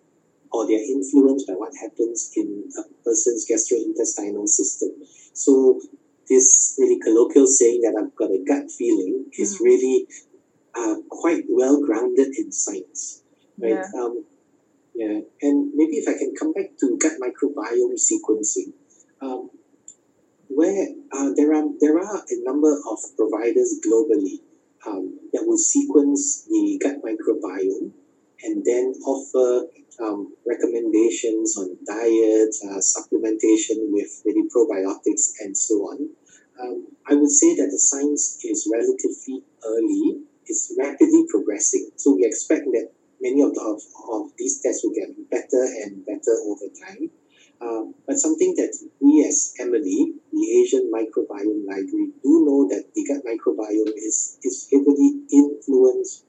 or 0.51 0.67
they 0.67 0.75
are 0.75 0.83
influenced 0.91 1.47
by 1.47 1.53
what 1.55 1.73
happens 1.81 2.33
in 2.35 2.65
a 2.77 2.83
person's 3.05 3.47
gastrointestinal 3.49 4.49
system. 4.49 4.91
So 5.35 5.81
this 6.29 6.75
really 6.81 6.99
colloquial 6.99 7.47
saying 7.47 7.83
that 7.83 7.95
I've 7.97 8.17
got 8.17 8.33
a 8.33 8.43
gut 8.45 8.69
feeling 8.77 9.27
is 9.39 9.59
Mm. 9.61 9.65
really 9.65 10.07
uh, 10.75 10.97
quite 11.09 11.45
well 11.49 11.81
grounded 11.81 12.35
in 12.37 12.51
science. 12.51 13.23
Right? 13.57 13.71
Yeah. 13.71 13.87
Um, 14.03 14.25
yeah, 14.97 15.21
and 15.43 15.73
maybe 15.75 16.01
if 16.01 16.09
I 16.09 16.17
can 16.17 16.33
come 16.33 16.55
back 16.55 16.73
to 16.81 16.97
gut 16.97 17.21
microbiome 17.21 18.01
sequencing, 18.01 18.73
um, 19.21 19.51
where 20.49 20.89
uh, 21.13 21.31
there 21.37 21.53
are 21.53 21.69
there 21.81 21.99
are 21.99 22.17
a 22.17 22.37
number 22.49 22.73
of 22.73 22.99
providers 23.15 23.77
globally 23.85 24.41
um, 24.87 25.21
that 25.35 25.45
will 25.45 25.59
sequence 25.59 26.49
the 26.49 26.81
gut 26.83 26.97
microbiome 27.05 27.93
and 28.43 28.65
then 28.65 28.95
offer 29.05 29.69
um, 30.01 30.33
recommendations 30.49 31.59
on 31.59 31.77
diet, 31.87 32.55
uh, 32.65 32.81
supplementation 32.81 33.93
with 33.93 34.23
maybe 34.25 34.49
probiotics, 34.49 35.37
and 35.41 35.57
so 35.57 35.75
on. 35.93 36.09
Um, 36.59 36.87
I 37.07 37.15
would 37.15 37.31
say 37.31 37.55
that 37.57 37.69
the 37.71 37.79
science 37.79 38.41
is 38.45 38.67
relatively 38.73 39.45
early. 39.63 40.25
It's 40.47 40.73
rapidly 40.79 41.27
progressing, 41.29 41.91
so 41.97 42.15
we 42.17 42.25
expect 42.25 42.65
that 42.73 42.96
many 43.27 43.43
of, 43.43 43.55
the, 43.55 43.61
of, 43.61 43.83
of 44.15 44.31
these 44.39 44.63
tests 44.63 44.85
will 44.85 44.95
get 44.95 45.11
better 45.31 45.63
and 45.83 46.07
better 46.07 46.35
over 46.47 46.71
time. 46.71 47.11
Um, 47.61 47.95
but 48.07 48.19
something 48.19 48.55
that 48.57 48.71
we 49.01 49.25
as 49.27 49.55
AMILI, 49.59 50.15
the 50.31 50.45
Asian 50.61 50.93
Microbiome 50.93 51.67
Library, 51.67 52.13
do 52.23 52.45
know 52.47 52.69
that 52.69 52.85
the 52.95 53.03
gut 53.09 53.25
microbiome 53.25 53.97
is, 53.97 54.39
is 54.45 54.69
heavily 54.71 55.25
influenced 55.33 56.25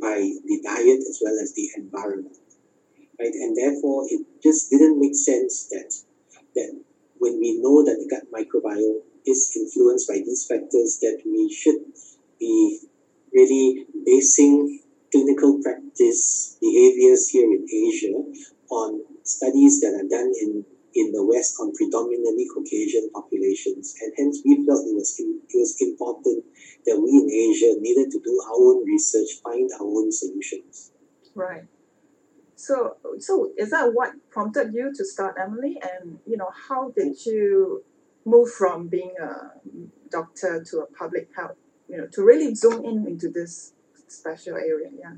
by 0.00 0.18
the 0.20 0.60
diet 0.62 1.00
as 1.00 1.18
well 1.24 1.34
as 1.42 1.54
the 1.54 1.70
environment. 1.76 2.36
Right? 3.18 3.34
And 3.34 3.56
therefore 3.56 4.04
it 4.08 4.24
just 4.42 4.70
didn't 4.70 5.00
make 5.00 5.16
sense 5.16 5.68
that 5.70 5.90
that 6.54 6.80
when 7.18 7.40
we 7.40 7.58
know 7.60 7.82
that 7.84 7.98
the 7.98 8.08
gut 8.08 8.30
microbiome 8.30 9.00
is 9.26 9.50
influenced 9.56 10.08
by 10.08 10.22
these 10.24 10.46
factors 10.46 10.98
that 11.00 11.20
we 11.24 11.52
should 11.52 11.82
be 12.38 12.80
really 13.32 13.86
basing 14.06 14.80
clinical 15.10 15.60
practice 15.62 16.56
behaviors 16.60 17.28
here 17.28 17.50
in 17.50 17.66
Asia 17.68 18.14
on 18.70 19.00
studies 19.24 19.80
that 19.80 19.94
are 19.94 20.08
done 20.08 20.32
in, 20.40 20.64
in 20.94 21.12
the 21.12 21.24
West 21.24 21.56
on 21.60 21.72
predominantly 21.74 22.46
Caucasian 22.52 23.10
populations. 23.14 23.94
And 24.00 24.12
hence 24.16 24.40
we 24.44 24.64
felt 24.66 24.86
it 24.86 24.94
was, 24.94 25.16
it 25.18 25.56
was 25.56 25.76
important 25.80 26.44
that 26.86 27.00
we 27.00 27.10
in 27.10 27.30
Asia 27.30 27.80
needed 27.80 28.10
to 28.12 28.20
do 28.20 28.40
our 28.46 28.56
own 28.56 28.84
research, 28.84 29.40
find 29.42 29.70
our 29.80 29.86
own 29.86 30.12
solutions. 30.12 30.92
Right. 31.34 31.64
So, 32.56 32.96
so 33.18 33.52
is 33.56 33.70
that 33.70 33.90
what 33.94 34.12
prompted 34.30 34.74
you 34.74 34.92
to 34.94 35.04
start 35.04 35.36
AMILI? 35.36 35.76
And 35.80 36.18
you 36.26 36.36
know, 36.36 36.50
how 36.68 36.90
did 36.90 37.12
mm. 37.12 37.26
you 37.26 37.84
move 38.24 38.50
from 38.50 38.88
being 38.88 39.14
a 39.22 39.52
doctor 40.10 40.64
to 40.64 40.78
a 40.80 40.86
public 40.86 41.28
health? 41.36 41.56
You 41.88 41.98
know, 41.98 42.06
to 42.12 42.22
really 42.24 42.54
zoom 42.54 42.84
in 42.84 43.06
into 43.06 43.30
this 43.30 43.72
special 44.12 44.56
area. 44.56 44.90
Yeah. 44.92 45.14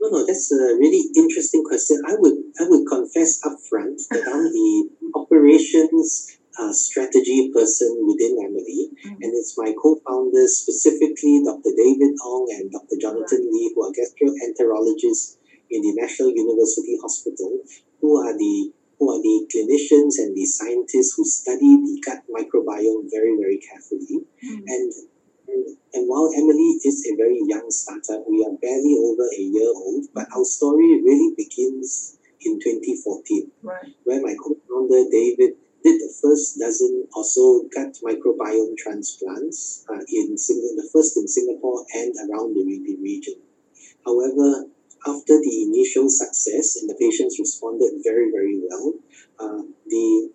No, 0.00 0.10
no, 0.10 0.26
that's 0.26 0.52
a 0.52 0.78
really 0.78 1.10
interesting 1.16 1.64
question. 1.64 2.00
I 2.06 2.14
would 2.14 2.38
I 2.60 2.68
would 2.68 2.86
confess 2.86 3.40
upfront 3.42 3.98
that 4.10 4.22
I'm 4.30 4.46
the 4.52 4.90
operations 5.14 6.38
uh, 6.58 6.72
strategy 6.72 7.50
person 7.54 7.90
within 8.06 8.34
AMILI, 8.38 8.90
Mhm. 8.90 9.18
and 9.22 9.30
it's 9.34 9.54
my 9.56 9.72
co-founders, 9.80 10.56
specifically 10.56 11.42
Dr. 11.44 11.70
David 11.76 12.14
Ong 12.24 12.46
and 12.50 12.70
Dr. 12.70 12.96
Jonathan 13.00 13.46
Lee, 13.52 13.72
who 13.74 13.82
are 13.86 13.92
gastroenterologists 13.94 15.36
in 15.70 15.82
the 15.82 15.92
National 15.94 16.30
University 16.30 16.96
Hospital, 17.00 17.62
who 18.00 18.16
are 18.16 18.36
the 18.36 18.72
who 18.98 19.10
are 19.14 19.22
the 19.22 19.46
clinicians 19.46 20.18
and 20.18 20.34
the 20.34 20.44
scientists 20.44 21.14
who 21.16 21.24
study 21.24 21.76
the 21.86 22.02
gut 22.04 22.22
microbiome 22.28 23.06
very, 23.08 23.36
very 23.36 23.58
carefully. 23.58 24.26
Mm. 24.42 24.64
And, 24.66 24.92
and 25.58 25.76
and 25.94 26.08
while 26.08 26.30
AMILI 26.30 26.78
is 26.84 27.06
a 27.10 27.16
very 27.16 27.40
young 27.46 27.70
startup, 27.70 28.24
we 28.28 28.44
are 28.44 28.54
barely 28.60 28.94
over 28.98 29.26
a 29.26 29.40
year 29.40 29.72
old, 29.74 30.06
but 30.14 30.26
our 30.36 30.44
story 30.44 31.00
really 31.02 31.34
begins 31.36 32.18
in 32.40 32.60
2014, 32.60 33.50
Right. 33.62 33.94
where 34.04 34.20
my 34.22 34.34
co-founder 34.34 35.10
David 35.10 35.56
did 35.82 36.00
the 36.00 36.12
first 36.22 36.58
dozen 36.58 37.06
or 37.14 37.24
so 37.24 37.64
gut 37.74 37.98
microbiome 38.02 38.76
transplants 38.76 39.84
uh, 39.88 40.00
in 40.08 40.36
Sing- 40.36 40.74
the 40.76 40.88
first 40.92 41.16
in 41.16 41.26
Singapore 41.26 41.84
and 41.94 42.14
around 42.28 42.54
the, 42.54 42.64
region. 43.00 43.34
However, 44.04 44.66
after 45.06 45.40
the 45.40 45.62
initial 45.62 46.08
success 46.10 46.76
and 46.76 46.90
the 46.90 46.94
patients 46.94 47.38
responded 47.38 47.92
very, 48.04 48.30
very 48.30 48.60
well, 48.68 48.94
uh, 49.38 49.62
the 49.86 50.30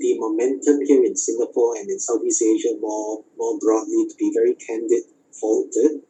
the 0.00 0.18
momentum 0.18 0.80
here 0.84 1.04
in 1.04 1.16
Singapore 1.16 1.76
and 1.76 1.88
in 1.88 1.98
Southeast 1.98 2.42
Asia 2.42 2.74
more 2.80 3.24
more 3.36 3.58
broadly, 3.58 4.06
to 4.08 4.14
be 4.18 4.32
very 4.34 4.54
candid, 4.54 5.04
faltered. 5.32 6.02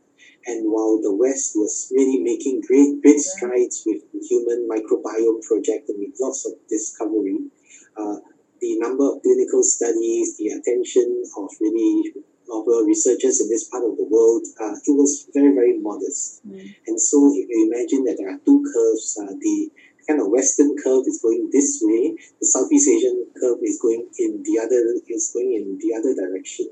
And 0.46 0.70
while 0.70 1.00
the 1.00 1.14
West 1.14 1.56
was 1.56 1.90
really 1.94 2.20
making 2.20 2.62
great 2.68 3.00
great 3.00 3.20
strides 3.20 3.82
with 3.86 4.02
the 4.12 4.20
human 4.20 4.68
microbiome 4.68 5.42
project 5.42 5.88
and 5.88 5.98
with 5.98 6.16
lots 6.20 6.44
of 6.44 6.52
discovery, 6.68 7.48
uh, 7.96 8.16
the 8.60 8.78
number 8.78 9.04
of 9.04 9.22
clinical 9.22 9.62
studies, 9.62 10.36
the 10.36 10.48
attention 10.48 11.24
of 11.38 11.48
really 11.60 12.12
of 12.52 12.66
researchers 12.86 13.40
in 13.40 13.48
this 13.48 13.64
part 13.68 13.84
of 13.84 13.96
the 13.96 14.04
world, 14.04 14.44
uh, 14.60 14.76
it 14.84 14.92
was 14.92 15.26
very 15.32 15.54
very 15.54 15.78
modest. 15.78 16.46
Mm. 16.46 16.74
And 16.86 17.00
so 17.00 17.32
if 17.32 17.48
you 17.48 17.70
imagine 17.72 18.04
that 18.04 18.16
there 18.20 18.28
are 18.28 18.40
two 18.44 18.60
curves, 18.68 19.18
uh, 19.20 19.32
the 19.32 19.70
kind 20.06 20.20
of 20.20 20.28
Western 20.28 20.76
curve 20.82 21.04
is 21.06 21.20
going 21.22 21.50
this 21.52 21.80
way, 21.82 22.16
the 22.40 22.46
Southeast 22.46 22.88
Asian 22.88 23.26
curve 23.38 23.58
is 23.62 23.78
going 23.80 24.08
in 24.18 24.42
the 24.44 24.60
other 24.60 24.80
is 25.08 25.30
going 25.32 25.52
in 25.54 25.78
the 25.78 25.94
other 25.96 26.14
direction. 26.14 26.68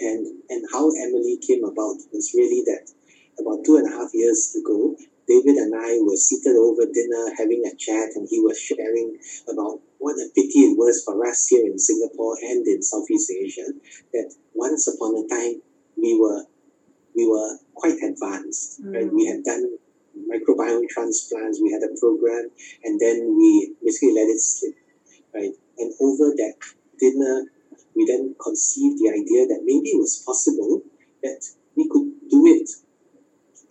And 0.00 0.42
and 0.50 0.66
how 0.72 0.90
AMILI 0.90 1.38
came 1.46 1.64
about 1.64 1.98
was 2.12 2.32
really 2.34 2.62
that 2.66 2.90
about 3.38 3.64
two 3.64 3.76
and 3.76 3.86
a 3.86 3.96
half 3.96 4.10
years 4.14 4.54
ago, 4.58 4.96
David 5.28 5.56
and 5.56 5.74
I 5.74 5.98
were 6.02 6.16
seated 6.16 6.56
over 6.56 6.86
dinner 6.92 7.32
having 7.38 7.62
a 7.66 7.76
chat, 7.76 8.10
and 8.16 8.26
he 8.28 8.40
was 8.40 8.58
sharing 8.58 9.18
about 9.48 9.80
what 9.98 10.16
a 10.18 10.28
pity 10.34 10.66
it 10.66 10.76
was 10.76 11.02
for 11.04 11.24
us 11.26 11.46
here 11.46 11.64
in 11.64 11.78
Singapore 11.78 12.36
and 12.42 12.66
in 12.66 12.82
Southeast 12.82 13.30
Asia 13.30 13.66
that 14.12 14.34
once 14.54 14.88
upon 14.88 15.14
a 15.16 15.28
time 15.28 15.62
we 15.96 16.18
were 16.18 16.44
we 17.14 17.28
were 17.28 17.58
quite 17.74 17.98
advanced. 18.02 18.82
Mm. 18.82 18.94
Right? 18.94 19.12
We 19.12 19.26
had 19.26 19.44
done 19.44 19.78
microbiome 20.16 20.88
transplants, 20.88 21.60
we 21.60 21.72
had 21.72 21.82
a 21.82 21.98
program, 21.98 22.50
and 22.84 23.00
then 23.00 23.36
we 23.36 23.74
basically 23.82 24.14
let 24.14 24.28
it 24.28 24.40
slip. 24.40 24.74
Right? 25.34 25.52
And 25.78 25.92
over 26.00 26.34
that 26.36 26.54
dinner, 26.98 27.50
we 27.96 28.06
then 28.06 28.34
conceived 28.42 28.98
the 28.98 29.10
idea 29.10 29.46
that 29.46 29.62
maybe 29.64 29.90
it 29.90 29.98
was 29.98 30.22
possible 30.24 30.82
that 31.22 31.40
we 31.76 31.88
could 31.88 32.12
do 32.30 32.46
it 32.46 32.68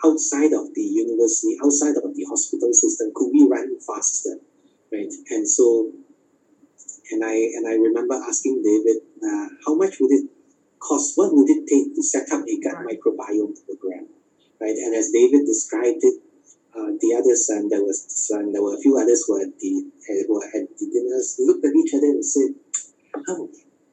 outside 0.03 0.53
of 0.53 0.73
the 0.73 0.81
university, 0.81 1.57
outside 1.63 1.97
of 1.97 2.15
the 2.15 2.25
hospital 2.29 2.73
system. 2.73 3.11
Could 3.13 3.31
we 3.31 3.47
run 3.49 3.77
faster? 3.79 4.37
Right? 4.91 5.11
And 5.29 5.47
so 5.47 5.91
and 7.11 7.23
I 7.23 7.35
and 7.35 7.67
I 7.67 7.75
remember 7.75 8.15
asking 8.15 8.63
David, 8.63 9.03
uh, 9.21 9.47
how 9.65 9.75
much 9.75 9.99
would 9.99 10.11
it 10.11 10.29
cost? 10.79 11.13
What 11.17 11.33
would 11.33 11.49
it 11.49 11.67
take 11.67 11.93
to 11.95 12.01
set 12.01 12.31
up 12.31 12.47
a 12.47 12.59
gut 12.59 12.73
Right. 12.73 12.97
microbiome 12.97 13.55
program? 13.65 14.07
Right, 14.59 14.77
and 14.77 14.95
as 14.95 15.11
David 15.11 15.45
described 15.45 15.99
it, 16.01 16.21
uh, 16.71 16.91
the 17.03 17.11
others 17.19 17.49
and 17.49 17.69
there 17.69 17.83
was 17.83 17.99
and 18.31 18.55
there 18.55 18.63
were 18.63 18.75
a 18.75 18.81
few 18.81 18.97
others 18.97 19.23
who 19.27 19.41
at 19.41 19.51
the 19.59 19.91
who 20.27 20.35
at 20.39 20.67
the 20.79 20.87
dinners 20.87 21.35
looked 21.39 21.65
at 21.65 21.75
each 21.75 21.93
other 21.93 22.07
and 22.15 22.25
said, 22.25 22.55
"Oh, 23.27 23.49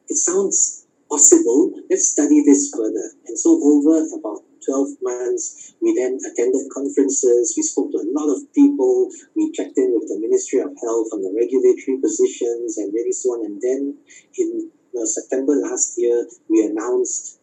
it 0.07 0.15
sounds 0.15 0.87
possible. 1.09 1.75
Let's 1.89 2.07
study 2.15 2.43
this 2.45 2.71
further." 2.71 3.19
And 3.27 3.37
so 3.37 3.59
over 3.59 3.99
about 4.15 4.47
twelve 4.63 4.95
months, 5.01 5.75
we 5.81 5.91
then 5.95 6.19
attended 6.23 6.71
conferences. 6.71 7.53
We 7.57 7.63
spoke 7.63 7.91
to 7.91 7.99
a 7.99 8.07
lot 8.15 8.31
of 8.31 8.47
people. 8.53 9.11
We 9.35 9.51
checked 9.51 9.77
in 9.77 9.91
with 9.91 10.07
the 10.07 10.19
Ministry 10.19 10.59
of 10.59 10.71
Health 10.79 11.11
on 11.11 11.19
the 11.19 11.35
regulatory 11.35 11.99
positions 11.99 12.77
and 12.77 12.93
really 12.93 13.11
so 13.11 13.35
on. 13.35 13.45
And 13.45 13.59
then 13.59 13.97
in 14.37 14.71
uh, 14.95 15.05
September 15.05 15.55
last 15.59 15.95
year, 15.97 16.27
we 16.47 16.63
announced 16.63 17.39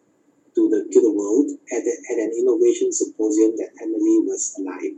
to 0.57 0.69
the 0.73 0.89
to 0.89 0.99
the 1.05 1.13
world 1.13 1.53
at, 1.77 1.85
at 1.85 2.19
an 2.25 2.33
innovation 2.33 2.89
symposium 2.89 3.53
that 3.61 3.77
AMILI 3.85 4.25
was 4.25 4.57
alive. 4.57 4.97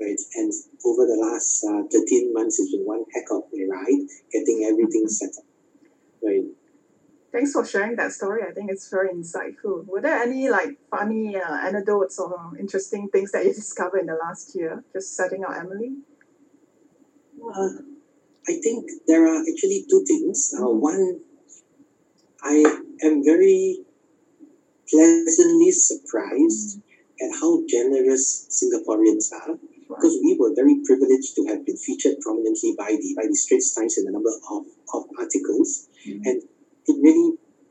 Right, 0.00 0.18
and 0.36 0.52
over 0.86 1.04
the 1.04 1.18
last 1.20 1.62
uh, 1.62 1.82
13 1.92 2.32
months, 2.32 2.58
it's 2.58 2.72
been 2.72 2.86
one 2.86 3.04
heck 3.12 3.30
of 3.30 3.42
a 3.52 3.66
ride 3.68 4.08
getting 4.32 4.64
everything 4.64 5.06
set 5.06 5.28
up. 5.36 5.44
Right. 6.22 6.44
Thanks 7.32 7.52
for 7.52 7.66
sharing 7.66 7.96
that 7.96 8.12
story. 8.12 8.42
I 8.48 8.52
think 8.52 8.70
it's 8.70 8.88
very 8.88 9.10
insightful. 9.10 9.86
Were 9.86 10.00
there 10.00 10.22
any 10.22 10.48
like 10.48 10.78
funny 10.90 11.36
uh, 11.36 11.54
anecdotes 11.66 12.18
or 12.18 12.52
interesting 12.58 13.08
things 13.12 13.30
that 13.32 13.44
you 13.44 13.52
discovered 13.52 13.98
in 13.98 14.06
the 14.06 14.14
last 14.14 14.54
year, 14.54 14.82
just 14.92 15.14
setting 15.14 15.44
out 15.44 15.54
AMILI? 15.56 15.96
Uh, 17.44 17.68
I 18.48 18.58
think 18.62 18.90
there 19.06 19.26
are 19.26 19.40
actually 19.42 19.84
two 19.88 20.02
things. 20.06 20.52
Uh, 20.58 20.70
one, 20.70 21.20
I 22.42 22.64
am 23.04 23.22
very 23.22 23.84
pleasantly 24.88 25.70
surprised 25.70 26.80
at 27.20 27.30
how 27.40 27.62
generous 27.68 28.48
Singaporeans 28.50 29.30
are 29.32 29.58
because 29.90 30.14
we 30.22 30.36
were 30.38 30.54
very 30.54 30.76
privileged 30.84 31.34
to 31.36 31.42
have 31.50 31.66
been 31.66 31.76
featured 31.76 32.16
prominently 32.20 32.74
by 32.78 32.90
the 33.00 33.10
by 33.18 33.26
the 33.26 33.34
Straits 33.34 33.74
Times 33.74 33.98
in 33.98 34.06
a 34.08 34.12
number 34.16 34.30
of, 34.50 34.62
of 34.94 35.02
articles, 35.18 35.88
Mhm. 36.06 36.22
and 36.28 36.36
it 36.90 36.96
really 37.06 37.28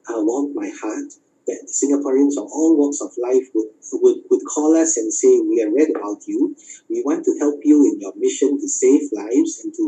uh, 0.10 0.22
warmed 0.28 0.54
my 0.56 0.70
heart 0.82 1.10
that 1.48 1.62
Singaporeans 1.80 2.36
of 2.42 2.46
all 2.56 2.72
walks 2.78 3.00
of 3.02 3.12
life 3.18 3.48
would, 3.56 3.70
would 4.04 4.18
would 4.30 4.44
call 4.54 4.76
us 4.76 4.98
and 4.98 5.14
say, 5.22 5.40
"We 5.40 5.56
have 5.64 5.72
read 5.80 5.90
about 5.96 6.22
you. 6.28 6.56
We 6.90 7.02
want 7.08 7.26
to 7.26 7.34
help 7.40 7.60
you 7.64 7.78
in 7.90 7.96
your 8.04 8.14
mission 8.16 8.60
to 8.62 8.68
save 8.68 9.04
lives 9.12 9.62
and 9.64 9.74
to 9.80 9.84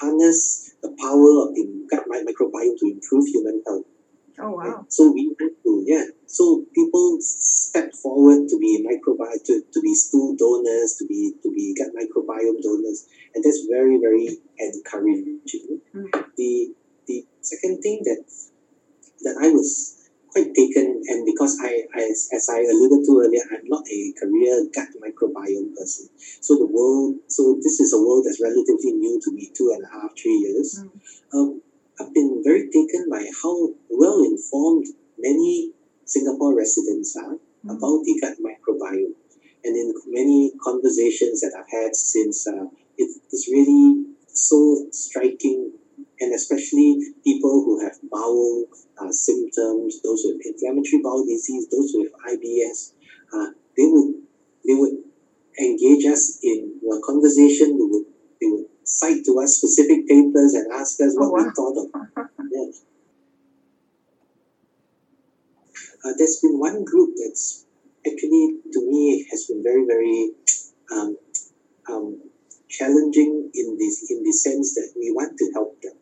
harness 0.00 0.70
the 0.82 0.92
power 1.04 1.30
of 1.42 1.54
the 1.56 1.64
gut 1.90 2.04
microbiome 2.08 2.76
to 2.80 2.86
improve 2.94 3.26
human 3.34 3.62
health." 3.66 3.86
Oh 4.38 4.50
wow. 4.50 4.84
So 4.88 5.12
we 5.12 5.34
went 5.38 5.54
to 5.64 5.84
yeah. 5.86 6.04
So 6.26 6.64
people 6.74 7.18
stepped 7.20 7.96
forward 7.96 8.48
to 8.48 8.58
be 8.58 8.84
microbiome 8.84 9.44
to, 9.46 9.62
to 9.72 9.80
be 9.80 9.94
stool 9.94 10.34
donors, 10.36 10.96
to 10.98 11.06
be 11.06 11.32
to 11.42 11.50
be 11.54 11.74
gut 11.74 11.92
microbiome 11.94 12.62
donors, 12.62 13.06
and 13.34 13.42
that's 13.42 13.66
very 13.70 13.98
very 13.98 14.38
encouraging. 14.58 15.80
Mm. 15.94 16.10
The 16.36 16.74
the 17.06 17.26
second 17.40 17.80
thing 17.80 18.02
that 18.04 18.24
that 19.22 19.36
I 19.40 19.48
was 19.48 19.96
quite 20.36 20.52
taken, 20.54 21.00
and 21.08 21.24
because 21.24 21.56
I, 21.62 21.88
I 21.96 22.02
as, 22.10 22.28
as 22.32 22.48
I 22.50 22.60
alluded 22.60 23.06
to 23.06 23.22
earlier, 23.24 23.42
I'm 23.50 23.68
not 23.68 23.88
a 23.88 24.12
career 24.20 24.68
gut 24.74 24.88
microbiome 25.00 25.74
person. 25.74 26.08
So 26.40 26.56
the 26.56 26.66
world, 26.66 27.16
so 27.28 27.56
this 27.62 27.80
is 27.80 27.94
a 27.94 27.98
world 27.98 28.26
that's 28.26 28.42
relatively 28.42 28.92
new 28.92 29.18
to 29.24 29.32
me, 29.32 29.50
two 29.56 29.72
and 29.74 29.84
a 29.84 29.88
half, 29.88 30.10
three 30.20 30.36
years. 30.36 30.84
Mm. 30.84 30.90
Um, 31.32 31.62
I've 32.00 32.12
been 32.12 32.42
very 32.44 32.68
taken 32.70 33.08
by 33.10 33.24
how 33.42 33.70
well 33.88 34.22
informed 34.24 34.86
many 35.18 35.72
Singapore 36.04 36.54
residents 36.54 37.16
are 37.16 37.38
Mm. 37.66 37.76
about 37.76 38.04
the 38.04 38.18
gut 38.20 38.36
microbiome. 38.38 39.14
And 39.64 39.76
in 39.76 39.94
many 40.06 40.52
conversations 40.62 41.40
that 41.40 41.52
I've 41.58 41.70
had 41.70 41.96
since, 41.96 42.46
uh, 42.46 42.66
it's 42.96 43.48
really 43.50 44.06
so 44.28 44.86
striking, 44.92 45.72
and 46.20 46.32
especially 46.32 47.00
people 47.24 47.64
who 47.64 47.80
have 47.84 47.98
bowel 48.10 48.66
uh, 48.98 49.10
symptoms, 49.10 50.00
those 50.02 50.22
with 50.24 50.46
inflammatory 50.46 51.02
bowel 51.02 51.24
disease, 51.26 51.66
those 51.68 51.92
with 51.94 52.12
IBS, 52.32 52.92
uh, 53.34 53.48
they 53.76 53.86
would 53.86 54.14
they 54.66 54.74
would 54.74 54.96
engage 55.60 56.04
us 56.06 56.38
in 56.42 56.80
a 56.92 57.00
conversation. 57.00 57.76
They 57.76 57.84
would 57.84 58.06
they 58.40 58.46
would 58.46 58.66
cite 58.86 59.24
to 59.26 59.38
us 59.40 59.56
specific 59.58 60.06
papers 60.08 60.54
and 60.54 60.72
ask 60.72 61.00
us 61.00 61.14
what 61.16 61.30
Oh, 61.30 61.44
we 61.44 61.50
thought 61.50 61.76
of 61.82 62.28
yeah. 62.52 62.70
Uh, 66.04 66.12
there's 66.18 66.38
been 66.40 66.58
one 66.58 66.84
group 66.84 67.14
that's 67.18 67.64
actually, 68.06 68.58
to 68.72 68.80
me, 68.90 69.26
has 69.30 69.46
been 69.46 69.62
very, 69.62 69.84
very 69.86 70.30
um, 70.92 71.16
um, 71.90 72.20
challenging 72.68 73.50
in 73.54 73.76
this 73.78 74.06
in 74.10 74.22
the 74.22 74.32
sense 74.32 74.74
that 74.74 74.92
we 74.96 75.10
want 75.12 75.36
to 75.38 75.50
help 75.54 75.80
them, 75.82 75.94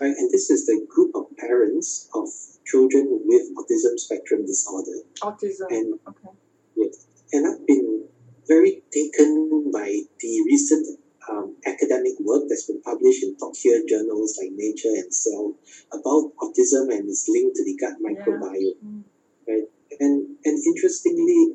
right? 0.00 0.14
And 0.16 0.30
this 0.30 0.50
is 0.50 0.66
the 0.66 0.86
group 0.88 1.12
of 1.16 1.24
parents 1.36 2.08
of 2.14 2.28
children 2.66 3.20
with 3.24 3.42
autism 3.58 3.98
spectrum 3.98 4.46
disorder, 4.46 5.02
Autism. 5.22 5.66
and 5.70 5.98
Okay. 6.06 6.28
Yeah, 6.76 6.86
and 7.32 7.46
I've 7.48 7.66
been 7.66 8.04
very 8.46 8.82
taken 8.92 9.70
by 9.72 10.02
the 10.20 10.42
recent 10.46 10.98
um, 11.30 11.56
academic 11.66 12.14
work 12.20 12.42
that's 12.48 12.66
been 12.66 12.82
published 12.82 13.22
in 13.22 13.36
top 13.36 13.54
tier 13.54 13.82
journals 13.88 14.38
like 14.40 14.52
Nature 14.52 14.94
and 14.98 15.14
Cell 15.14 15.54
about 15.92 16.32
autism 16.42 16.90
and 16.90 17.08
its 17.08 17.28
link 17.28 17.54
to 17.54 17.64
the 17.64 17.76
gut 17.78 17.94
microbiome. 18.02 18.76
Mm. 18.84 19.04
Right? 19.48 19.68
And 20.00 20.36
and 20.44 20.56
interestingly, 20.66 21.54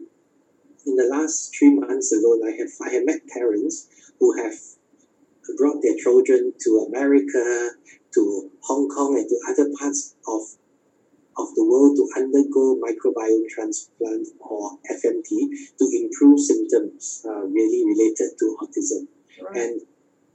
in 0.85 0.95
the 0.95 1.09
last 1.11 1.55
three 1.57 1.73
months 1.73 2.13
alone, 2.13 2.41
I 2.47 2.51
have 2.57 2.71
I 2.85 2.89
have 2.95 3.05
met 3.05 3.21
parents 3.33 3.88
who 4.19 4.35
have 4.41 4.55
brought 5.57 5.81
their 5.81 5.97
children 5.97 6.53
to 6.59 6.88
America, 6.89 7.71
to 8.13 8.51
Hong 8.63 8.89
Kong, 8.89 9.17
and 9.17 9.27
to 9.29 9.38
other 9.51 9.69
parts 9.79 10.15
of 10.27 10.41
of 11.38 11.53
the 11.55 11.65
world 11.65 11.97
to 11.97 12.07
undergo 12.15 12.79
microbiome 12.79 13.47
transplant 13.49 14.27
or 14.39 14.71
FMT 14.89 15.27
to 15.77 15.85
improve 15.91 16.39
symptoms 16.39 17.25
uh, 17.27 17.43
really 17.43 17.83
related 17.85 18.31
to 18.39 18.57
autism. 18.61 19.07
Right. 19.41 19.55
And 19.57 19.81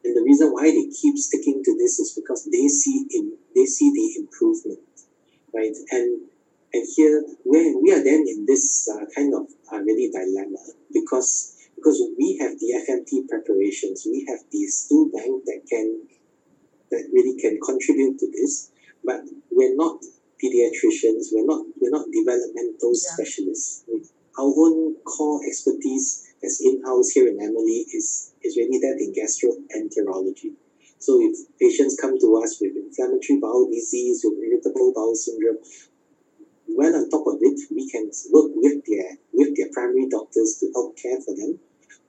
and 0.04 0.16
the 0.16 0.22
reason 0.22 0.50
why 0.52 0.64
they 0.70 0.88
keep 0.88 1.16
sticking 1.18 1.62
to 1.64 1.76
this 1.76 1.98
is 2.00 2.12
because 2.16 2.48
they 2.50 2.68
see 2.68 3.06
in 3.10 3.36
they 3.54 3.66
see 3.66 3.92
the 3.92 4.20
improvement, 4.22 4.80
right? 5.52 5.76
And 5.92 6.22
and 6.72 6.86
here 6.96 7.24
we 7.44 7.74
we 7.76 7.92
are 7.92 8.02
then 8.02 8.24
in 8.26 8.46
this 8.46 8.88
uh, 8.88 9.04
kind 9.14 9.34
of 9.34 9.46
uh, 9.72 9.78
really 9.78 10.10
dilemma 10.10 10.58
because 10.92 11.56
because 11.76 12.00
we 12.18 12.38
have 12.40 12.58
the 12.58 12.76
FMT 12.88 13.28
preparations, 13.28 14.06
we 14.08 14.24
have 14.28 14.40
the 14.50 14.66
stool 14.66 15.10
bank 15.12 15.44
that 15.46 15.60
can 15.68 16.06
that 16.90 17.08
really 17.12 17.40
can 17.40 17.58
contribute 17.64 18.18
to 18.18 18.26
this, 18.32 18.70
but 19.04 19.20
we're 19.50 19.76
not 19.76 20.00
pediatricians, 20.42 21.28
we're 21.32 21.46
not 21.46 21.64
we're 21.80 21.90
not 21.92 22.06
developmental 22.12 22.92
Yeah. 22.92 23.12
specialists. 23.14 23.84
Our 24.38 24.46
own 24.56 24.94
core 25.04 25.40
expertise 25.46 26.24
as 26.44 26.60
in-house 26.64 27.10
here 27.10 27.28
in 27.28 27.36
AMILI 27.36 27.86
is 27.92 28.32
is 28.42 28.56
really 28.56 28.78
that 28.80 28.96
in 28.98 29.12
gastroenterology. 29.12 30.56
So 30.98 31.20
if 31.20 31.36
patients 31.58 31.98
come 32.00 32.18
to 32.20 32.36
us 32.42 32.58
with 32.60 32.76
inflammatory 32.76 33.40
bowel 33.40 33.70
disease, 33.70 34.20
with 34.24 34.38
irritable 34.38 34.92
bowel 34.94 35.14
syndrome, 35.14 35.58
well 36.68 36.94
on 36.94 37.08
top 37.10 37.26
of 37.26 37.38
it, 37.40 37.60
we 37.70 37.88
can 37.90 38.10
work 38.32 38.52
with 38.54 38.84
their 38.86 39.18
with 39.32 39.56
their 39.56 39.68
primary 39.72 40.08
doctors 40.08 40.56
to 40.60 40.70
help 40.74 40.96
care 40.96 41.20
for 41.20 41.34
them, 41.36 41.58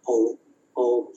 or 0.05 0.37
or 0.75 1.07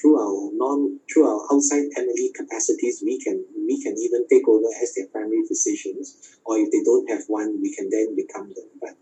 through 0.00 0.16
our 0.20 0.50
non 0.52 1.00
through 1.12 1.26
our 1.28 1.40
outside 1.52 1.88
AMILI 1.96 2.32
capacities, 2.34 3.02
we 3.04 3.20
can 3.20 3.44
we 3.66 3.82
can 3.82 3.94
even 3.98 4.26
take 4.28 4.46
over 4.48 4.68
as 4.82 4.94
their 4.94 5.06
primary 5.08 5.44
physicians, 5.46 6.36
or 6.44 6.58
if 6.58 6.70
they 6.70 6.82
don't 6.84 7.08
have 7.10 7.24
one, 7.28 7.60
we 7.60 7.74
can 7.74 7.88
then 7.90 8.16
become 8.16 8.48
them. 8.48 8.68
But 8.80 8.96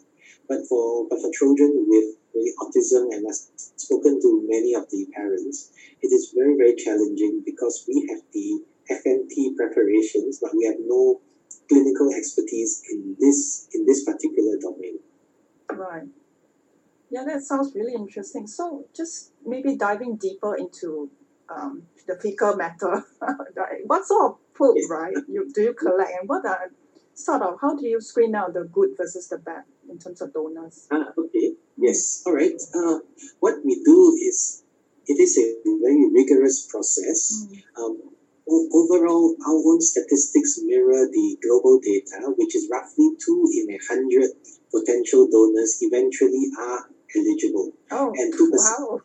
but 0.49 0.67
for 0.69 1.09
but 1.09 1.21
for 1.21 1.31
children 1.33 1.87
with 1.89 2.22
really 2.35 2.53
autism, 2.61 3.13
and 3.15 3.27
I've 3.29 3.41
spoken 3.77 4.21
to 4.21 4.47
many 4.49 4.75
of 4.75 4.89
the 4.91 5.07
parents, 5.15 5.71
it 6.01 6.09
is 6.09 6.33
very 6.37 6.57
very 6.57 6.75
challenging 6.77 7.43
because 7.45 7.85
we 7.89 8.07
have 8.11 8.23
the 8.33 8.63
FMT 8.91 9.57
preparations, 9.57 10.39
but 10.43 10.51
we 10.57 10.65
have 10.67 10.77
no 10.81 11.21
clinical 11.69 12.13
expertise 12.15 12.83
in 12.91 13.17
this 13.21 13.69
in 13.75 13.87
this 13.87 14.05
particular 14.05 14.59
domain. 14.61 14.99
Right. 15.71 16.09
Yeah, 17.11 17.25
that 17.27 17.43
sounds 17.43 17.75
really 17.75 17.95
interesting. 17.95 18.47
So, 18.47 18.87
just 18.97 19.33
maybe 19.45 19.77
diving 19.77 20.17
deeper 20.17 20.57
into 20.57 21.11
um, 21.55 21.83
the 22.07 22.19
fecal 22.21 22.57
matter. 22.57 23.05
right? 23.57 23.81
What 23.87 24.07
sort 24.07 24.33
of 24.33 24.39
poop, 24.55 24.75
Yes. 24.77 24.89
right? 24.91 25.15
You 25.29 25.51
do 25.55 25.63
you 25.63 25.75
collect, 25.75 26.11
and 26.19 26.29
what 26.29 26.45
are 26.47 26.71
sort 27.15 27.43
of 27.43 27.59
how 27.61 27.77
do 27.77 27.87
you 27.87 28.01
screen 28.01 28.35
out 28.35 28.55
the 28.55 28.65
good 28.65 28.91
versus 28.97 29.29
the 29.29 29.39
bad 29.39 29.65
in 29.89 29.99
terms 29.99 30.21
of 30.23 30.33
donors? 30.33 30.89
Ah, 30.91 31.13
okay. 31.19 31.53
Yes. 31.83 32.23
All 32.25 32.35
right. 32.35 32.55
Uh, 32.75 32.99
what 33.41 33.57
we 33.65 33.83
do 33.85 34.15
is 34.23 34.63
it 35.07 35.19
is 35.19 35.37
a 35.37 35.47
very 35.83 36.07
rigorous 36.15 36.67
process. 36.71 37.47
Um, 37.77 37.99
o- 38.49 38.69
overall, 38.73 39.35
our 39.47 39.59
own 39.67 39.81
statistics 39.81 40.61
mirror 40.63 41.09
the 41.11 41.37
global 41.43 41.81
data, 41.83 42.33
which 42.39 42.55
is 42.55 42.69
roughly 42.71 43.11
two 43.19 43.43
in 43.59 43.75
a 43.75 43.79
hundred 43.91 44.31
potential 44.71 45.29
donors 45.29 45.79
eventually 45.83 46.51
are 46.59 46.89
eligible. 47.17 47.73
Oh, 47.91 48.13
And 48.17 48.33
2%. 48.33 48.39
wow. 48.53 49.01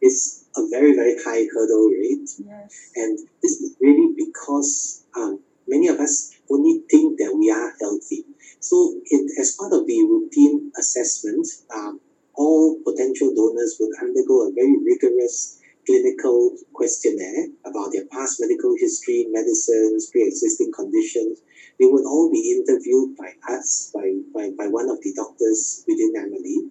It's 0.00 0.44
a 0.56 0.62
very, 0.68 0.94
very 0.94 1.14
high 1.24 1.46
hurdle 1.54 1.88
rate. 1.88 2.28
Yes. 2.44 2.90
And 2.96 3.18
this 3.42 3.52
is 3.60 3.76
really 3.80 4.12
because 4.16 5.04
um, 5.16 5.38
many 5.68 5.86
of 5.88 6.00
us 6.00 6.32
only 6.50 6.82
think 6.90 7.18
that 7.18 7.32
we 7.38 7.50
are 7.50 7.72
healthy. 7.80 8.24
So, 8.60 9.00
it, 9.04 9.30
as 9.40 9.56
part 9.58 9.72
of 9.72 9.86
the 9.86 10.02
routine 10.02 10.72
assessment, 10.78 11.46
um, 11.74 12.00
all 12.34 12.78
potential 12.84 13.34
donors 13.34 13.76
would 13.80 13.92
undergo 14.00 14.48
a 14.48 14.52
very 14.52 14.76
rigorous 14.84 15.58
clinical 15.86 16.56
questionnaire 16.72 17.48
about 17.66 17.90
their 17.92 18.06
past 18.06 18.40
medical 18.40 18.74
history, 18.78 19.26
medicines, 19.30 20.10
pre 20.10 20.22
existing 20.22 20.72
conditions. 20.72 21.42
They 21.78 21.86
would 21.86 22.04
all 22.04 22.30
be 22.30 22.62
interviewed 22.62 23.16
by 23.16 23.34
us, 23.52 23.90
by, 23.92 24.12
by, 24.32 24.50
by 24.56 24.68
one 24.68 24.88
of 24.88 25.00
the 25.02 25.12
doctors 25.14 25.84
within 25.88 26.12
AMILI. 26.16 26.70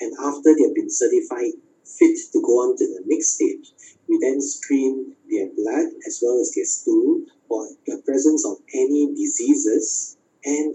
And 0.00 0.12
after 0.20 0.54
they 0.54 0.64
have 0.64 0.74
been 0.74 0.90
certified 0.90 1.56
fit 1.84 2.16
to 2.32 2.40
go 2.42 2.52
on 2.64 2.76
to 2.76 2.84
the 2.84 3.02
next 3.06 3.34
stage, 3.34 3.72
we 4.08 4.18
then 4.20 4.40
screen 4.40 5.16
their 5.30 5.48
blood 5.56 5.86
as 6.06 6.20
well 6.22 6.38
as 6.40 6.52
their 6.54 6.64
stool 6.64 7.22
for 7.48 7.68
the 7.86 8.02
presence 8.04 8.44
of 8.46 8.58
any 8.74 9.14
diseases 9.14 10.18
and 10.44 10.74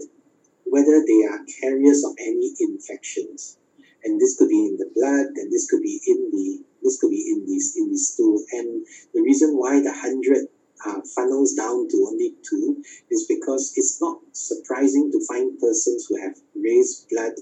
whether 0.66 1.02
they 1.06 1.22
are 1.24 1.40
carriers 1.60 2.04
of 2.04 2.12
any 2.20 2.54
infections. 2.60 3.58
And 4.04 4.20
this 4.20 4.36
could 4.36 4.48
be 4.48 4.66
in 4.66 4.76
the 4.76 4.90
blood, 4.94 5.26
and 5.34 5.50
this 5.50 5.66
could 5.68 5.82
be 5.82 6.00
in 6.06 6.30
the 6.30 6.62
this 6.82 7.00
could 7.00 7.10
be 7.10 7.34
in 7.34 7.46
this 7.46 7.76
in 7.76 7.90
the 7.90 7.98
stool. 7.98 8.38
And 8.52 8.86
the 9.14 9.22
reason 9.22 9.56
why 9.56 9.80
the 9.82 9.92
hundred 9.92 10.46
uh, 10.86 11.00
funnels 11.14 11.54
down 11.54 11.88
to 11.88 11.96
only 12.06 12.34
two 12.48 12.82
is 13.10 13.26
because 13.26 13.72
it's 13.76 14.00
not 14.00 14.18
surprising 14.32 15.10
to 15.10 15.20
find 15.26 15.58
persons 15.58 16.06
who 16.08 16.20
have 16.22 16.36
raised 16.54 17.08
blood 17.10 17.32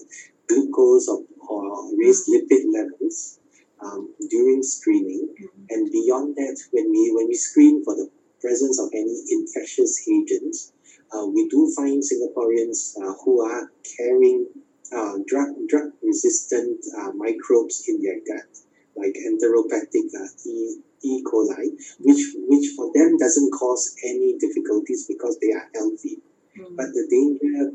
glucose 0.48 1.08
or, 1.08 1.24
or 1.48 1.90
raised 1.98 2.28
lipid 2.28 2.64
levels 2.72 3.40
um, 3.84 4.14
during 4.30 4.62
screening. 4.62 5.34
And 5.70 5.90
beyond 5.90 6.36
that, 6.36 6.56
when 6.72 6.90
we 6.90 7.12
when 7.14 7.28
we 7.28 7.34
screen 7.34 7.84
for 7.84 7.94
the 7.94 8.08
presence 8.40 8.78
of 8.78 8.88
any 8.92 9.16
infectious 9.30 10.06
agents, 10.08 10.72
uh, 11.14 11.26
we 11.26 11.48
do 11.48 11.72
find 11.76 12.02
Singaporeans 12.02 12.96
uh, 12.98 13.14
who 13.24 13.40
are 13.42 13.70
carrying 13.96 14.46
uh, 14.92 15.14
drug 15.26 15.48
drug 15.68 15.92
resistant 16.02 16.84
uh, 16.98 17.12
microbes 17.12 17.84
in 17.88 18.02
their 18.02 18.18
gut, 18.26 18.50
like 18.96 19.14
enteropathic 19.14 20.10
uh, 20.14 20.28
E. 20.46 20.76
E. 21.02 21.22
coli, 21.22 21.70
which 22.00 22.34
which 22.48 22.72
for 22.76 22.90
them 22.94 23.16
doesn't 23.18 23.50
cause 23.52 23.94
any 24.04 24.36
difficulties 24.38 25.06
because 25.06 25.38
they 25.40 25.52
are 25.52 25.70
healthy. 25.74 26.18
Mm. 26.58 26.76
But 26.76 26.86
the 26.92 27.06
danger 27.10 27.72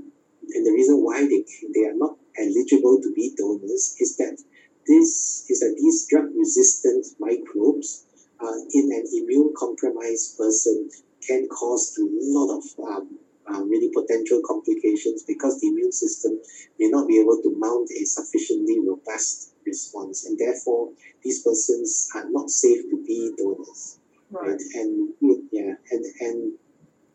and 0.54 0.66
the 0.66 0.72
reason 0.72 0.98
why 0.98 1.22
they 1.22 1.46
they 1.74 1.86
are 1.86 1.96
not 1.96 2.18
eligible 2.38 3.02
to 3.02 3.14
be 3.14 3.34
donors 3.38 3.96
is 4.00 4.18
that 4.18 4.38
this 4.88 5.46
is 5.50 5.60
that 5.60 5.76
these 5.78 6.08
drug 6.10 6.30
resistant 6.36 7.06
microbes 7.20 8.06
uh, 8.40 8.60
in 8.74 8.92
an 8.92 9.06
immune 9.14 9.54
compromised 9.56 10.38
person 10.38 10.90
can 11.26 11.48
cause 11.48 11.98
a 12.00 12.06
lot 12.06 12.58
of 12.58 12.64
um, 12.80 13.19
uh, 13.50 13.62
really 13.64 13.90
potential 13.94 14.42
complications 14.46 15.24
because 15.24 15.60
the 15.60 15.68
immune 15.68 15.92
system 15.92 16.40
may 16.80 16.88
not 16.90 17.08
be 17.08 17.20
able 17.20 17.42
to 17.42 17.56
mount 17.58 17.90
a 17.92 18.06
sufficiently 18.06 18.80
robust 18.80 19.54
response 19.66 20.26
and 20.26 20.38
therefore 20.38 20.90
these 21.24 21.44
persons 21.44 22.08
are 22.16 22.26
not 22.30 22.50
safe 22.50 22.82
to 22.90 23.04
be 23.06 23.32
donors 23.38 24.00
Right. 24.32 24.52
right? 24.52 24.62
And 24.76 25.10
yeah, 25.52 25.74
and 25.92 26.06
and 26.22 26.54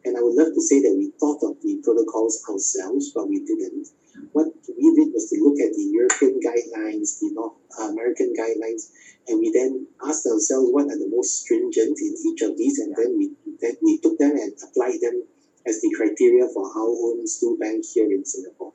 and 0.04 0.16
I 0.18 0.20
would 0.20 0.34
love 0.34 0.52
to 0.52 0.60
say 0.60 0.82
that 0.82 0.94
we 0.98 1.12
thought 1.20 1.40
of 1.46 1.62
the 1.62 1.80
protocols 1.82 2.42
ourselves, 2.50 3.12
but 3.14 3.28
we 3.28 3.40
didn't. 3.46 3.88
What 4.32 4.48
we 4.66 4.94
did 4.94 5.14
was 5.14 5.30
to 5.30 5.38
look 5.40 5.58
at 5.62 5.72
the 5.74 5.86
European 5.94 6.40
guidelines, 6.42 7.18
the 7.20 7.30
North 7.32 7.54
American 7.80 8.34
guidelines, 8.34 8.90
and 9.28 9.38
we 9.38 9.50
then 9.52 9.86
asked 10.04 10.26
ourselves 10.26 10.70
what 10.74 10.86
are 10.90 10.98
the 10.98 11.08
most 11.08 11.42
stringent 11.42 11.98
in 12.02 12.14
each 12.26 12.42
of 12.42 12.58
these, 12.58 12.78
and 12.80 12.94
then 12.96 13.16
we 13.16 13.30
then 13.62 13.76
we 13.82 13.98
took 14.02 14.18
them 14.18 14.32
and 14.34 14.52
applied 14.58 14.98
them 15.00 15.22
as 15.66 15.80
the 15.80 15.92
criteria 15.96 16.46
for 16.52 16.64
our 16.66 16.88
own 16.88 17.26
stool 17.26 17.56
bank 17.58 17.84
here 17.84 18.10
in 18.10 18.24
Singapore. 18.24 18.72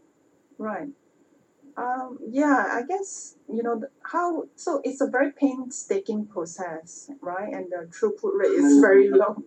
Right. 0.57 0.89
Um, 1.77 2.19
yeah, 2.29 2.65
I 2.73 2.81
guess 2.85 3.35
you 3.47 3.63
know 3.63 3.81
how. 4.03 4.43
So 4.55 4.81
it's 4.83 4.99
a 4.99 5.07
very 5.07 5.31
painstaking 5.31 6.25
process, 6.27 7.09
right? 7.21 7.53
And 7.53 7.71
the 7.71 7.87
throughput 7.87 8.33
rate 8.33 8.51
is 8.51 8.79
very 8.79 9.09
low. 9.09 9.43